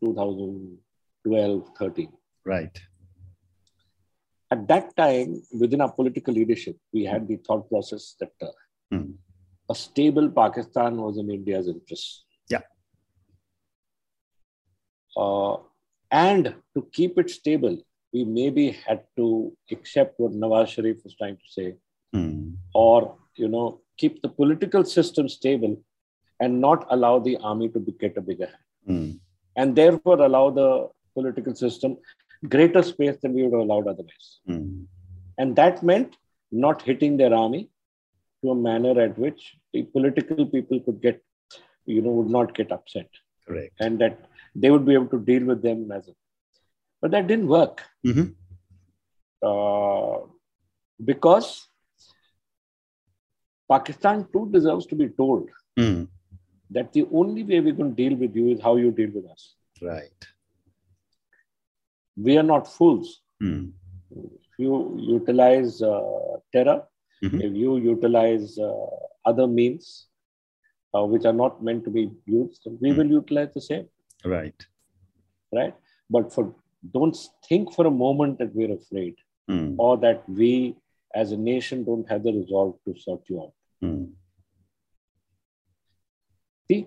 2012 0.00 1.70
13. 1.78 2.12
Right. 2.44 2.80
At 4.50 4.66
that 4.68 4.96
time, 4.96 5.42
within 5.60 5.80
our 5.82 5.92
political 5.92 6.32
leadership, 6.32 6.76
we 6.92 7.04
had 7.04 7.28
the 7.28 7.36
thought 7.36 7.68
process 7.68 8.14
that 8.20 8.32
uh, 8.42 8.52
Mm. 8.92 9.08
a 9.68 9.74
stable 9.74 10.28
Pakistan 10.30 10.96
was 11.04 11.18
in 11.18 11.30
India's 11.30 11.66
interest. 11.68 12.24
Yeah. 12.48 12.62
Uh, 15.16 15.56
and 16.10 16.54
to 16.74 16.82
keep 16.92 17.18
it 17.18 17.28
stable, 17.28 17.76
we 18.14 18.24
maybe 18.24 18.70
had 18.86 19.02
to 19.18 19.26
accept 19.70 20.18
what 20.18 20.32
Nawaz 20.32 20.68
Sharif 20.68 21.04
was 21.04 21.14
trying 21.20 21.36
to 21.36 21.48
say, 21.56 21.68
Mm. 22.14 22.56
or 22.74 23.18
you 23.36 23.48
know, 23.54 23.66
keep 23.98 24.22
the 24.22 24.28
political 24.40 24.84
system 24.84 25.28
stable 25.28 25.74
and 26.40 26.60
not 26.66 26.86
allow 26.90 27.18
the 27.18 27.36
army 27.50 27.68
to 27.74 27.80
get 28.04 28.16
a 28.16 28.22
bigger 28.30 28.46
hand, 28.46 28.64
Mm. 28.94 29.20
and 29.56 29.76
therefore 29.76 30.16
allow 30.28 30.46
the 30.60 30.68
political 31.18 31.54
system 31.64 31.98
greater 32.48 32.82
space 32.82 33.16
than 33.22 33.32
we 33.34 33.42
would 33.42 33.52
have 33.52 33.62
allowed 33.68 33.88
otherwise. 33.88 34.40
Mm. 34.48 34.86
And 35.38 35.56
that 35.56 35.82
meant 35.82 36.16
not 36.52 36.82
hitting 36.82 37.16
their 37.16 37.34
army 37.34 37.70
to 38.42 38.50
a 38.50 38.54
manner 38.54 39.00
at 39.00 39.18
which 39.18 39.56
the 39.72 39.82
political 39.84 40.46
people 40.46 40.80
could 40.80 41.00
get, 41.02 41.22
you 41.86 42.00
know, 42.02 42.10
would 42.10 42.30
not 42.30 42.54
get 42.54 42.70
upset 42.72 43.08
Correct. 43.46 43.74
and 43.80 43.98
that 44.00 44.18
they 44.54 44.70
would 44.70 44.86
be 44.86 44.94
able 44.94 45.08
to 45.08 45.18
deal 45.20 45.44
with 45.44 45.62
them 45.62 45.90
as 45.92 46.08
a. 46.08 46.12
But 47.00 47.10
that 47.12 47.26
didn't 47.26 47.48
work. 47.48 47.82
Mhm. 48.06 48.34
uh, 49.42 50.18
because 51.04 51.68
Pakistan 53.70 54.26
too 54.32 54.48
deserves 54.50 54.86
to 54.86 54.96
be 54.96 55.08
told 55.08 55.48
Mm. 55.78 56.08
that 56.70 56.92
the 56.92 57.06
only 57.12 57.44
way 57.44 57.60
we 57.60 57.72
can 57.72 57.94
deal 57.94 58.16
with 58.16 58.34
you 58.34 58.48
is 58.48 58.60
how 58.60 58.74
you 58.76 58.90
deal 58.90 59.10
with 59.10 59.26
us. 59.30 59.54
Right. 59.80 60.26
We 62.26 62.36
are 62.38 62.42
not 62.54 62.66
fools. 62.76 63.22
Mm. 63.42 63.72
If 64.10 64.58
you 64.64 64.74
utilize 65.16 65.82
uh, 65.82 66.38
terror, 66.52 66.78
Mhm. 67.24 67.40
if 67.46 67.52
you 67.62 67.76
utilize 67.92 68.58
uh, 68.58 68.86
other 69.30 69.46
means 69.46 69.88
uh, 70.94 71.04
which 71.12 71.24
are 71.30 71.36
not 71.44 71.62
meant 71.62 71.84
to 71.84 71.90
be 71.98 72.02
used, 72.26 72.62
we 72.82 72.90
Mm. 72.90 72.96
will 72.98 73.10
utilize 73.20 73.50
the 73.54 73.60
same, 73.70 73.86
Right. 74.34 74.60
right? 75.58 75.74
But 76.16 76.32
for 76.34 76.44
don't 76.94 77.16
think 77.48 77.72
for 77.76 77.86
a 77.86 77.94
moment 78.04 78.38
that 78.38 78.54
we're 78.54 78.74
afraid 78.80 79.16
Mm. 79.50 79.74
or 79.78 79.92
that 80.06 80.28
we 80.40 80.52
as 81.22 81.32
a 81.32 81.36
nation 81.52 81.84
don't 81.88 82.08
have 82.12 82.22
the 82.26 82.32
resolve 82.40 82.74
to 82.84 82.94
sort 83.06 83.22
you 83.30 83.36
out. 83.44 83.54
The 86.68 86.78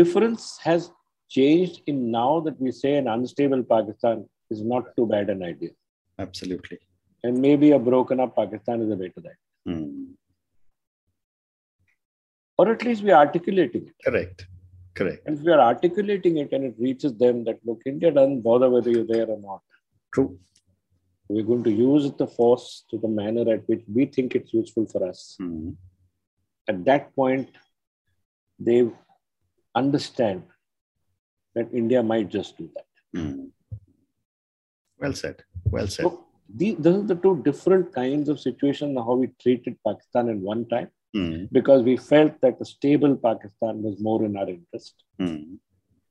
difference 0.00 0.44
has 0.66 0.90
changed 1.36 1.82
in 1.86 1.98
now 2.10 2.40
that 2.46 2.60
we 2.60 2.70
say 2.82 2.92
an 3.00 3.08
unstable 3.08 3.62
Pakistan 3.74 4.24
is 4.50 4.62
not 4.72 4.94
too 4.96 5.06
bad 5.06 5.30
an 5.34 5.42
idea. 5.42 5.70
Absolutely. 6.18 6.78
And 7.24 7.40
maybe 7.46 7.70
a 7.72 7.78
broken 7.78 8.20
up 8.20 8.36
Pakistan 8.36 8.82
is 8.82 8.90
a 8.90 8.96
way 9.02 9.08
to 9.16 9.20
that. 9.26 9.38
Mm. 9.68 10.12
Or 12.58 12.70
at 12.70 12.84
least 12.84 13.02
we 13.02 13.10
are 13.10 13.20
articulating 13.26 13.86
it. 13.88 13.94
Correct. 14.04 14.46
Correct. 14.94 15.22
And 15.26 15.38
if 15.38 15.44
we 15.44 15.52
are 15.52 15.60
articulating 15.60 16.38
it 16.38 16.52
and 16.52 16.64
it 16.64 16.74
reaches 16.78 17.14
them 17.16 17.44
that, 17.44 17.58
look, 17.64 17.80
India 17.86 18.10
doesn't 18.10 18.42
bother 18.42 18.68
whether 18.68 18.90
you're 18.90 19.06
there 19.06 19.28
or 19.28 19.40
not. 19.40 19.62
True. 20.14 20.38
We're 21.28 21.44
going 21.44 21.64
to 21.64 21.70
use 21.70 22.12
the 22.12 22.26
force 22.26 22.84
to 22.90 22.98
the 22.98 23.08
manner 23.08 23.50
at 23.54 23.66
which 23.68 23.82
we 23.92 24.06
think 24.06 24.34
it's 24.34 24.52
useful 24.52 24.86
for 24.86 25.08
us. 25.08 25.36
Mm. 25.40 25.76
At 26.68 26.84
that 26.84 27.14
point, 27.16 27.48
they 28.58 28.80
understand 29.74 30.42
that 31.54 31.68
India 31.72 32.02
might 32.02 32.28
just 32.28 32.56
do 32.58 32.70
that. 32.74 33.20
Mm. 33.20 33.50
Well 34.98 35.12
said. 35.12 35.42
Well 35.64 35.86
said. 35.88 36.04
So 36.04 36.24
these, 36.54 36.76
these 36.76 36.86
are 36.94 37.02
the 37.02 37.14
two 37.14 37.42
different 37.44 37.94
kinds 37.94 38.28
of 38.28 38.40
situations 38.40 38.96
how 38.98 39.14
we 39.14 39.28
treated 39.40 39.76
Pakistan 39.86 40.28
at 40.28 40.36
one 40.36 40.68
time 40.68 40.90
Mm. 41.14 41.48
because 41.52 41.82
we 41.82 41.96
felt 41.98 42.40
that 42.40 42.56
a 42.58 42.64
stable 42.64 43.14
Pakistan 43.16 43.82
was 43.82 44.00
more 44.00 44.24
in 44.24 44.34
our 44.34 44.48
interest. 44.48 44.94
Mm. 45.20 45.58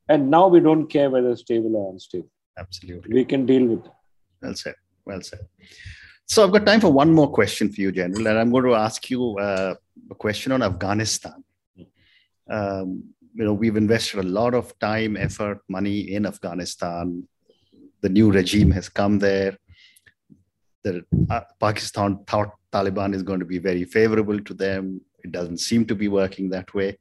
And 0.08 0.30
now 0.30 0.48
we 0.48 0.60
don't 0.60 0.86
care 0.88 1.10
whether 1.10 1.36
stable 1.36 1.76
or 1.76 1.92
unstable. 1.92 2.30
Absolutely. 2.56 3.12
We 3.16 3.26
can 3.26 3.48
deal 3.48 3.66
with 3.66 3.86
it. 3.86 3.92
Well 4.42 4.54
said. 4.54 4.76
Well 5.04 5.22
said. 5.22 5.48
So 6.28 6.44
I've 6.44 6.52
got 6.52 6.68
time 6.68 6.82
for 6.82 6.94
one 6.94 7.12
more 7.12 7.32
question 7.32 7.72
for 7.72 7.82
you, 7.82 7.92
General, 7.92 8.28
and 8.28 8.38
I'm 8.38 8.52
going 8.52 8.66
to 8.66 8.76
ask 8.76 9.10
you 9.10 9.38
uh, 9.40 9.74
a 10.12 10.16
question 10.16 10.52
on 10.52 10.62
Afghanistan. 10.62 11.44
Um, 12.50 13.06
you 13.34 13.46
know, 13.46 13.54
we've 13.54 13.78
invested 13.78 14.20
a 14.20 14.24
lot 14.28 14.54
of 14.54 14.78
time, 14.80 15.15
effort, 15.17 15.60
money 15.70 16.13
in 16.13 16.26
Afghanistan. 16.26 17.28
The 18.02 18.10
new 18.10 18.32
regime 18.32 18.72
has 18.72 18.89
come 18.89 19.20
there. 19.20 19.58
The 20.84 21.04
uh, 21.30 21.41
Pakistan 21.60 22.24
thought 22.26 22.52
Taliban 22.72 23.13
is 23.13 23.24
going 23.24 23.39
to 23.39 23.46
be 23.46 23.60
very 23.60 23.84
favorable 23.86 24.39
to 24.39 24.54
them. 24.54 25.02
It 25.24 25.32
doesn't 25.32 25.60
seem 25.60 25.86
to 25.86 25.96
be 25.96 26.08
working 26.08 26.50
that 26.50 26.74
way. 26.74 26.98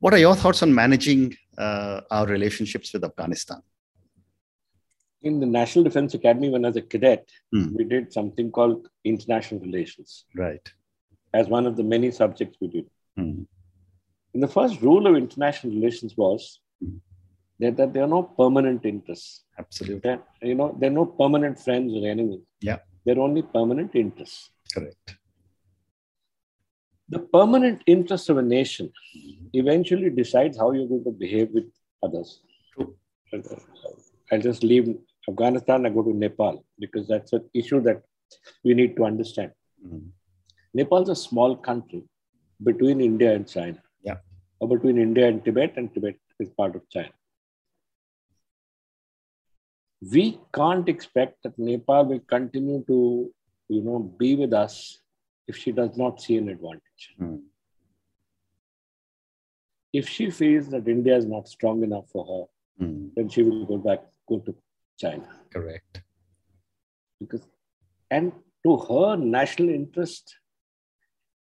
What 0.00 0.14
are 0.14 0.18
your 0.18 0.34
thoughts 0.34 0.62
on 0.62 0.74
managing 0.74 1.36
uh, 1.56 2.00
our 2.10 2.26
relationships 2.26 2.92
with 2.92 3.04
Afghanistan? 3.04 3.62
In 5.22 5.38
the 5.38 5.46
National 5.46 5.84
Defense 5.84 6.14
Academy, 6.14 6.48
when 6.48 6.64
I 6.64 6.68
was 6.68 6.76
a 6.76 6.82
cadet, 6.82 7.28
Hmm. 7.52 7.74
we 7.76 7.84
did 7.84 8.12
something 8.12 8.50
called 8.50 8.88
international 9.04 9.60
relations 9.60 10.24
Right. 10.34 10.66
as 11.34 11.46
one 11.48 11.66
of 11.66 11.76
the 11.76 11.84
many 11.84 12.10
subjects 12.10 12.56
we 12.60 12.68
did. 12.68 12.86
Hmm. 13.16 13.42
And 14.34 14.42
the 14.42 14.48
first 14.48 14.80
rule 14.80 15.06
of 15.06 15.16
international 15.16 15.74
relations 15.74 16.16
was 16.16 16.60
that, 17.58 17.76
that 17.76 17.92
there 17.92 18.04
are 18.04 18.08
no 18.08 18.22
permanent 18.22 18.84
interests. 18.84 19.44
Absolutely. 19.58 20.00
That 20.00 20.24
you 20.42 20.54
know, 20.54 20.76
there 20.78 20.90
are 20.90 20.94
no 20.94 21.06
permanent 21.06 21.58
friends 21.58 21.92
or 21.92 22.08
enemies. 22.08 22.40
Yeah. 22.60 22.78
There 23.04 23.16
are 23.16 23.20
only 23.20 23.42
permanent 23.42 23.94
interests. 23.94 24.50
Correct. 24.72 25.16
The 27.08 27.18
permanent 27.18 27.82
interests 27.86 28.28
of 28.28 28.38
a 28.38 28.42
nation 28.42 28.92
eventually 29.52 30.10
decides 30.10 30.56
how 30.56 30.70
you're 30.70 30.86
going 30.86 31.04
to 31.04 31.10
behave 31.10 31.50
with 31.52 31.64
others. 32.02 32.40
True. 32.72 32.94
I'll 34.30 34.40
just 34.40 34.62
leave 34.62 34.96
Afghanistan 35.28 35.86
and 35.86 35.94
go 35.94 36.02
to 36.02 36.16
Nepal 36.16 36.64
because 36.78 37.08
that's 37.08 37.32
an 37.32 37.50
issue 37.52 37.80
that 37.82 38.02
we 38.64 38.74
need 38.74 38.96
to 38.96 39.04
understand. 39.04 39.50
Mm. 39.84 40.10
Nepal's 40.72 41.08
a 41.08 41.16
small 41.16 41.56
country 41.56 42.04
between 42.62 43.00
India 43.00 43.34
and 43.34 43.48
China. 43.48 43.82
Or 44.60 44.68
between 44.68 44.98
India 44.98 45.26
and 45.26 45.42
Tibet, 45.44 45.74
and 45.76 45.92
Tibet 45.92 46.16
is 46.38 46.50
part 46.50 46.76
of 46.76 46.88
China. 46.90 47.12
We 50.12 50.38
can't 50.54 50.88
expect 50.88 51.42
that 51.42 51.58
Nepal 51.58 52.04
will 52.06 52.20
continue 52.20 52.84
to, 52.86 53.30
you 53.68 53.82
know, 53.82 53.98
be 53.98 54.36
with 54.36 54.52
us 54.52 55.00
if 55.46 55.56
she 55.56 55.72
does 55.72 55.96
not 55.96 56.20
see 56.20 56.36
an 56.36 56.48
advantage. 56.48 57.14
Mm. 57.20 57.40
If 59.92 60.08
she 60.08 60.30
feels 60.30 60.68
that 60.68 60.86
India 60.88 61.16
is 61.16 61.26
not 61.26 61.48
strong 61.48 61.82
enough 61.82 62.08
for 62.10 62.24
her, 62.26 62.44
Mm. 62.84 63.14
then 63.14 63.28
she 63.28 63.42
will 63.42 63.66
go 63.66 63.76
back, 63.76 64.00
go 64.26 64.38
to 64.38 64.54
China. 64.98 65.28
Correct. 65.52 66.02
Because, 67.20 67.46
and 68.10 68.32
to 68.64 68.76
her, 68.78 69.16
national 69.16 69.68
interest 69.68 70.34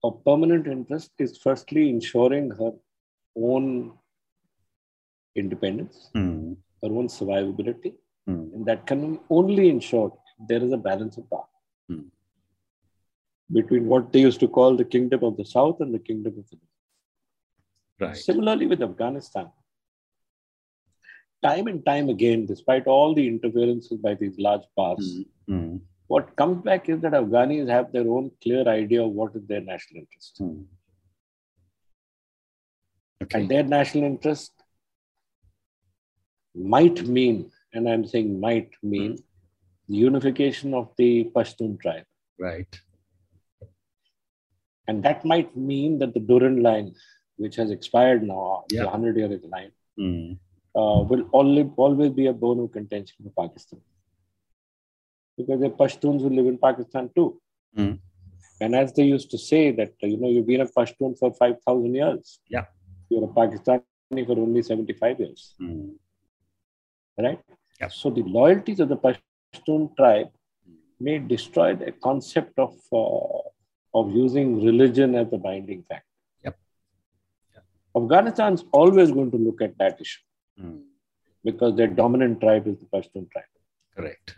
or 0.04 0.20
permanent 0.26 0.68
interest 0.68 1.12
is 1.20 1.38
firstly 1.38 1.90
ensuring 1.90 2.52
her 2.52 2.72
own 3.36 3.98
independence, 5.36 6.10
Mm. 6.16 6.58
her 6.84 6.90
own 7.00 7.08
survivability, 7.08 7.94
Mm. 8.28 8.54
and 8.54 8.66
that 8.66 8.86
can 8.86 9.20
only 9.30 9.70
ensure 9.70 10.10
there 10.50 10.64
is 10.64 10.72
a 10.72 10.78
balance 10.90 11.18
of 11.18 11.30
power 11.30 11.48
Hmm. 11.90 12.04
between 13.58 13.88
what 13.88 14.12
they 14.12 14.22
used 14.22 14.40
to 14.40 14.48
call 14.48 14.76
the 14.76 14.86
kingdom 14.96 15.24
of 15.24 15.38
the 15.38 15.46
south 15.46 15.80
and 15.82 15.94
the 15.94 16.00
kingdom 16.00 16.34
of 16.42 16.50
the 16.50 16.58
north. 16.58 16.68
Right. 18.04 18.18
Similarly, 18.18 18.68
with 18.68 18.82
Afghanistan, 18.82 19.48
time 21.44 21.68
and 21.68 21.86
time 21.86 22.10
again, 22.10 22.46
despite 22.46 22.88
all 22.88 23.14
the 23.14 23.28
interferences 23.28 23.98
by 24.00 24.14
these 24.16 24.38
large 24.40 24.66
powers, 24.78 25.08
Mm. 25.18 25.26
Mm. 25.56 25.82
what 26.08 26.36
comes 26.36 26.62
back 26.64 26.90
is 26.90 27.02
that 27.02 27.14
Afghanis 27.14 27.68
have 27.70 27.92
their 27.92 28.08
own 28.16 28.32
clear 28.42 28.68
idea 28.68 29.04
of 29.04 29.12
what 29.12 29.36
is 29.36 29.46
their 29.48 29.62
national 29.62 30.02
interest. 30.02 30.42
Mm. 33.22 33.24
Okay. 33.24 33.40
And 33.42 33.50
their 33.50 33.64
national 33.64 34.06
interest 34.06 34.52
might 36.56 37.06
mean, 37.08 37.52
and 37.74 37.88
I'm 37.88 38.06
saying 38.06 38.40
might 38.40 38.72
mean, 38.84 39.18
the 39.88 39.96
unification 39.98 40.74
of 40.74 40.90
the 40.98 41.26
Pashtun 41.36 41.80
tribe. 41.80 42.06
Right. 42.40 42.68
And 44.88 45.04
that 45.04 45.24
might 45.24 45.56
mean 45.56 46.00
that 46.00 46.14
the 46.14 46.20
Durand 46.20 46.64
line, 46.64 46.96
which 47.38 47.56
has 47.56 47.72
expired 47.72 48.24
now, 48.24 48.64
Yeah. 48.72 48.84
the 48.84 48.88
100 48.90 49.18
year 49.18 49.40
line, 49.50 49.72
Mm. 50.00 50.40
uh, 50.76 51.04
will 51.10 51.28
always, 51.32 51.68
always 51.78 52.12
be 52.12 52.26
a 52.28 52.34
bone 52.34 52.60
of 52.60 52.72
contention 52.72 53.16
for 53.24 53.48
Pakistan. 53.48 53.82
Because 55.38 55.62
the 55.62 55.70
Pashtuns 55.70 56.22
will 56.24 56.32
live 56.32 56.48
in 56.48 56.58
Pakistan 56.58 57.10
too. 57.16 57.42
Mm. 57.78 58.00
And 58.60 58.76
as 58.76 58.94
they 58.94 59.04
used 59.04 59.32
to 59.32 59.38
say 59.38 59.72
that, 59.72 59.94
you 60.02 60.18
know, 60.18 60.30
you've 60.30 60.48
been 60.48 60.62
a 60.62 60.66
Pashtun 60.66 61.18
for 61.18 61.34
5,000 61.34 61.96
years. 61.96 62.40
Yeah. 62.50 62.66
You're 63.12 63.26
a 63.26 63.28
Pakistani 63.28 64.26
for 64.28 64.38
only 64.46 64.62
75 64.64 65.20
years, 65.20 65.42
Mm. 65.62 65.96
right? 67.26 67.40
Yeah. 67.80 67.90
So 67.90 68.10
the 68.10 68.24
loyalties 68.38 68.80
of 68.80 68.88
the 68.94 68.98
Pashtun 69.06 69.96
tribe 69.98 70.30
may 71.08 71.18
destroy 71.34 71.70
the 71.76 71.92
concept 72.08 72.58
of, 72.66 72.74
uh, 72.94 73.40
of 74.00 74.12
using 74.16 74.64
religion 74.64 75.16
as 75.22 75.34
a 75.34 75.38
binding 75.48 75.82
factor. 75.90 76.06
Yep. 76.46 76.56
Afghanistan's 77.96 78.64
always 78.72 79.12
going 79.12 79.32
to 79.32 79.38
look 79.48 79.62
at 79.62 79.78
that 79.84 80.00
issue 80.06 80.24
Mm. 80.60 80.84
because 81.50 81.76
their 81.76 81.92
dominant 82.02 82.40
tribe 82.46 82.66
is 82.68 82.78
the 82.78 82.86
Pashtun 82.94 83.30
tribe. 83.32 83.54
Correct. 83.98 84.38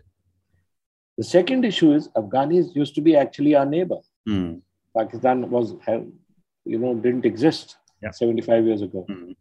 The 1.17 1.23
second 1.35 1.63
issue 1.71 1.91
is 1.93 2.07
Afghanis 2.23 2.75
used 2.81 2.95
to 2.95 3.01
be 3.01 3.15
actually 3.15 3.55
our 3.55 3.65
neighbor. 3.77 4.01
Mm. 4.27 4.61
Pakistan 4.97 5.47
was, 5.55 5.75
you 6.73 6.79
know, 6.79 6.95
didn't 7.05 7.25
exist 7.33 7.77
Yeah. 8.03 8.11
75 8.11 8.65
years 8.65 8.81
ago. 8.81 9.05
Mm. 9.09 9.35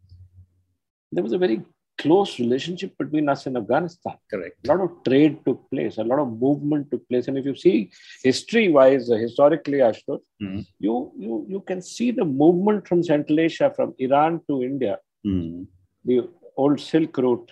There 1.11 1.23
was 1.23 1.33
a 1.33 1.37
very 1.37 1.61
close 1.97 2.39
relationship 2.39 2.91
between 2.97 3.29
us 3.29 3.45
and 3.45 3.55
Afghanistan. 3.57 4.15
Correct. 4.31 4.57
A 4.65 4.67
lot 4.71 4.81
of 4.85 4.91
trade 5.07 5.39
took 5.45 5.69
place, 5.69 5.97
a 5.97 6.03
lot 6.03 6.19
of 6.19 6.29
movement 6.45 6.89
took 6.91 7.07
place. 7.07 7.27
And 7.27 7.37
if 7.37 7.45
you 7.45 7.55
see 7.55 7.91
history-wise, 8.23 9.11
uh, 9.11 9.15
historically, 9.15 9.79
Ashutosh, 9.89 10.23
Mm. 10.41 10.65
you, 10.79 11.11
you, 11.25 11.45
you 11.53 11.61
can 11.69 11.81
see 11.81 12.09
the 12.11 12.25
movement 12.25 12.87
from 12.87 13.03
Central 13.03 13.39
Asia, 13.39 13.71
from 13.75 13.93
Iran 13.99 14.41
to 14.49 14.63
India, 14.63 14.95
Mm. 15.25 15.67
the 16.03 16.17
old 16.57 16.79
Silk 16.79 17.17
Route, 17.17 17.51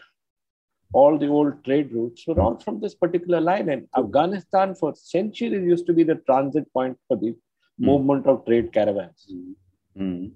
all 0.94 1.18
the 1.18 1.28
old 1.28 1.64
trade 1.66 1.90
routes 1.94 2.28
were 2.28 2.40
all 2.42 2.58
from 2.60 2.82
this 2.82 2.96
particular 3.04 3.40
line. 3.40 3.70
And 3.70 3.88
Afghanistan, 3.96 4.76
for 4.76 4.94
centuries, 4.96 5.64
used 5.74 5.86
to 5.88 5.94
be 5.94 6.04
the 6.04 6.16
transit 6.30 6.66
point 6.74 6.98
for 7.08 7.16
the 7.18 7.32
mm. 7.32 7.38
movement 7.80 8.28
of 8.28 8.46
trade 8.46 8.74
caravans. 8.74 9.32
Mm. 9.98 10.32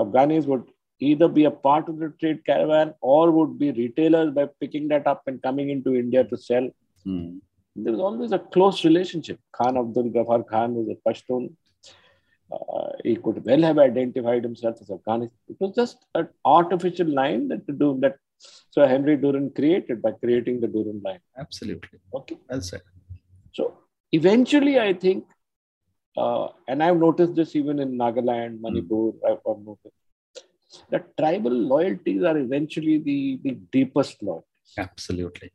Afghanis 0.00 0.46
would 0.46 0.64
either 1.00 1.28
be 1.28 1.44
a 1.44 1.50
part 1.50 1.88
of 1.88 1.98
the 1.98 2.12
trade 2.20 2.44
caravan 2.44 2.94
or 3.00 3.30
would 3.30 3.58
be 3.58 3.72
retailers 3.72 4.32
by 4.32 4.48
picking 4.60 4.88
that 4.88 5.06
up 5.06 5.22
and 5.26 5.42
coming 5.42 5.70
into 5.70 5.94
India 5.94 6.24
to 6.24 6.36
sell. 6.36 6.68
Mm. 7.06 7.40
There 7.76 7.92
was 7.92 8.00
always 8.00 8.32
a 8.32 8.38
close 8.38 8.84
relationship. 8.84 9.40
Khan 9.52 9.76
Abdul 9.76 10.10
Ghaffar 10.10 10.46
Khan 10.46 10.74
was 10.74 10.88
a 10.88 11.08
Pashtun. 11.08 11.52
Uh, 12.52 12.90
he 13.02 13.16
could 13.16 13.44
well 13.44 13.62
have 13.62 13.78
identified 13.78 14.44
himself 14.44 14.76
as 14.80 14.90
Afghanistan. 14.90 15.38
It 15.48 15.56
was 15.58 15.74
just 15.74 16.04
an 16.14 16.28
artificial 16.44 17.08
line 17.08 17.48
that 17.48 17.66
to 17.66 17.72
do 17.72 17.98
that 18.00 18.16
so 18.70 18.86
Henry 18.86 19.16
Durand 19.16 19.54
created 19.54 20.02
by 20.02 20.12
creating 20.12 20.60
the 20.60 20.68
Durand 20.68 21.02
line. 21.02 21.20
Absolutely. 21.38 21.98
Okay. 22.14 22.36
Well 22.48 22.60
said. 22.60 22.82
So 23.52 23.78
eventually, 24.12 24.78
I 24.78 24.92
think, 24.92 25.24
uh, 26.16 26.48
and 26.68 26.82
I've 26.82 26.96
noticed 26.96 27.34
this 27.34 27.56
even 27.56 27.78
in 27.80 27.98
Nagaland, 27.98 28.60
Manipur, 28.60 29.12
mm. 29.12 29.18
I've, 29.26 29.38
I've 29.48 29.64
noticed 29.64 29.94
that 30.90 31.16
tribal 31.16 31.52
loyalties 31.52 32.22
are 32.22 32.36
eventually 32.36 32.98
the, 32.98 33.40
the 33.42 33.52
deepest 33.72 34.22
loyalties. 34.22 34.74
Absolutely. 34.78 35.52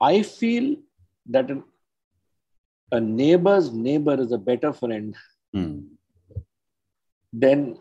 I 0.00 0.22
feel 0.22 0.76
that 1.26 1.50
an, 1.50 1.62
a 2.90 3.00
neighbor's 3.00 3.70
neighbor 3.72 4.20
is 4.20 4.32
a 4.32 4.38
better 4.38 4.72
friend 4.72 5.14
mm. 5.54 5.84
than 7.32 7.78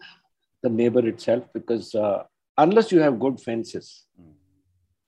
the 0.61 0.69
neighbor 0.69 1.07
itself 1.07 1.45
because 1.53 1.95
uh, 1.95 2.23
unless 2.57 2.91
you 2.91 2.99
have 2.99 3.19
good 3.19 3.39
fences, 3.39 4.05
mm. 4.19 4.33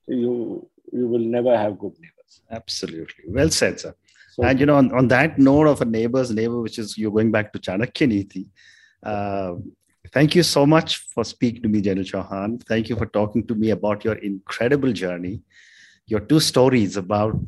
you 0.08 0.68
you 0.94 1.08
will 1.08 1.20
never 1.20 1.58
have 1.58 1.80
good 1.80 1.94
neighbors. 2.00 2.42
Absolutely. 2.50 3.24
Well 3.28 3.50
said, 3.50 3.80
sir. 3.80 3.96
So, 4.42 4.48
and 4.48 4.60
you 4.60 4.66
know, 4.66 4.76
on, 4.76 4.92
on 4.92 5.08
that 5.10 5.38
note 5.38 5.68
of 5.68 5.82
a 5.82 5.86
neighbor's 5.86 6.32
neighbor, 6.32 6.62
which 6.62 6.80
is 6.80 6.98
you're 6.98 7.12
going 7.12 7.32
back 7.32 7.54
to 7.54 7.60
Chanakya 7.60 8.08
Niti, 8.08 8.50
uh, 9.04 9.54
thank 10.12 10.36
you 10.36 10.44
so 10.44 10.66
much 10.66 10.98
for 10.98 11.24
speaking 11.24 11.62
to 11.64 11.70
me, 11.70 11.82
General 11.82 12.06
Chauhan. 12.06 12.64
Thank 12.64 12.90
you 12.90 12.96
for 12.96 13.06
talking 13.06 13.46
to 13.48 13.56
me 13.56 13.70
about 13.70 14.04
your 14.04 14.16
incredible 14.16 14.92
journey, 14.94 15.42
your 16.08 16.22
two 16.22 16.40
stories 16.40 16.98
about 16.98 17.40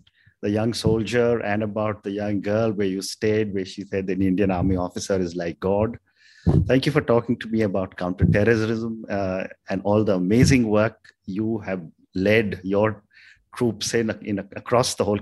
the 0.42 0.50
young 0.50 0.74
soldier 0.74 1.40
and 1.40 1.64
about 1.64 2.04
the 2.04 2.12
young 2.12 2.42
girl 2.42 2.72
where 2.72 2.88
you 2.88 3.02
stayed, 3.02 3.54
where 3.54 3.66
she 3.66 3.84
said 3.86 4.10
an 4.10 4.22
Indian 4.22 4.52
Army 4.52 4.76
officer 4.76 5.20
is 5.20 5.36
like 5.36 5.60
God. 5.60 5.98
Thank 6.68 6.86
you 6.86 6.92
for 6.92 7.02
talking 7.02 7.38
to 7.38 7.48
me 7.48 7.62
about 7.62 7.96
counterterrorism 7.96 9.06
uh, 9.10 9.46
and 9.70 9.82
all 9.84 10.04
the 10.04 10.16
amazing 10.16 10.68
work 10.68 10.98
you 11.26 11.60
have 11.60 11.82
led 12.14 12.60
your 12.64 13.02
troops 13.56 13.94
in, 13.94 14.10
in 14.24 14.40
across 14.40 14.96
the 14.96 15.06
whole 15.06 15.20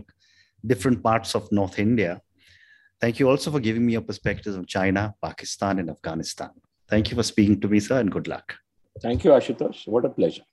different 0.66 1.04
parts 1.04 1.36
of 1.36 1.52
North 1.52 1.80
India. 1.80 2.22
Thank 3.00 3.20
you 3.20 3.30
also 3.30 3.52
for 3.52 3.60
giving 3.60 3.86
me 3.86 3.94
your 3.94 4.02
perspectives 4.02 4.56
on 4.56 4.66
China, 4.66 5.16
Pakistan, 5.24 5.80
and 5.80 5.90
Afghanistan. 5.90 6.52
Thank 6.88 7.10
you 7.10 7.16
for 7.16 7.24
speaking 7.24 7.60
to 7.62 7.68
me, 7.68 7.80
sir, 7.80 8.00
and 8.00 8.12
good 8.12 8.28
luck. 8.28 8.56
Thank 9.02 9.24
you, 9.24 9.32
Ashutosh. 9.32 9.88
What 9.88 10.06
a 10.06 10.10
pleasure. 10.10 10.44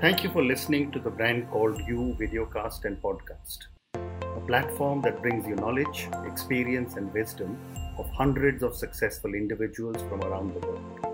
Thank 0.00 0.22
you 0.22 0.30
for 0.30 0.44
listening 0.44 0.92
to 0.92 0.98
the 0.98 1.10
brand 1.10 1.50
called 1.50 1.80
You 1.86 2.16
Videocast 2.20 2.84
and 2.84 3.00
Podcast, 3.02 3.58
a 3.94 4.40
platform 4.46 5.02
that 5.02 5.22
brings 5.22 5.46
you 5.46 5.56
knowledge, 5.56 6.08
experience, 6.26 6.96
and 6.96 7.12
wisdom 7.12 7.58
of 7.98 8.08
hundreds 8.10 8.62
of 8.62 8.76
successful 8.76 9.34
individuals 9.34 9.96
from 10.08 10.20
around 10.22 10.54
the 10.54 10.66
world. 10.66 11.13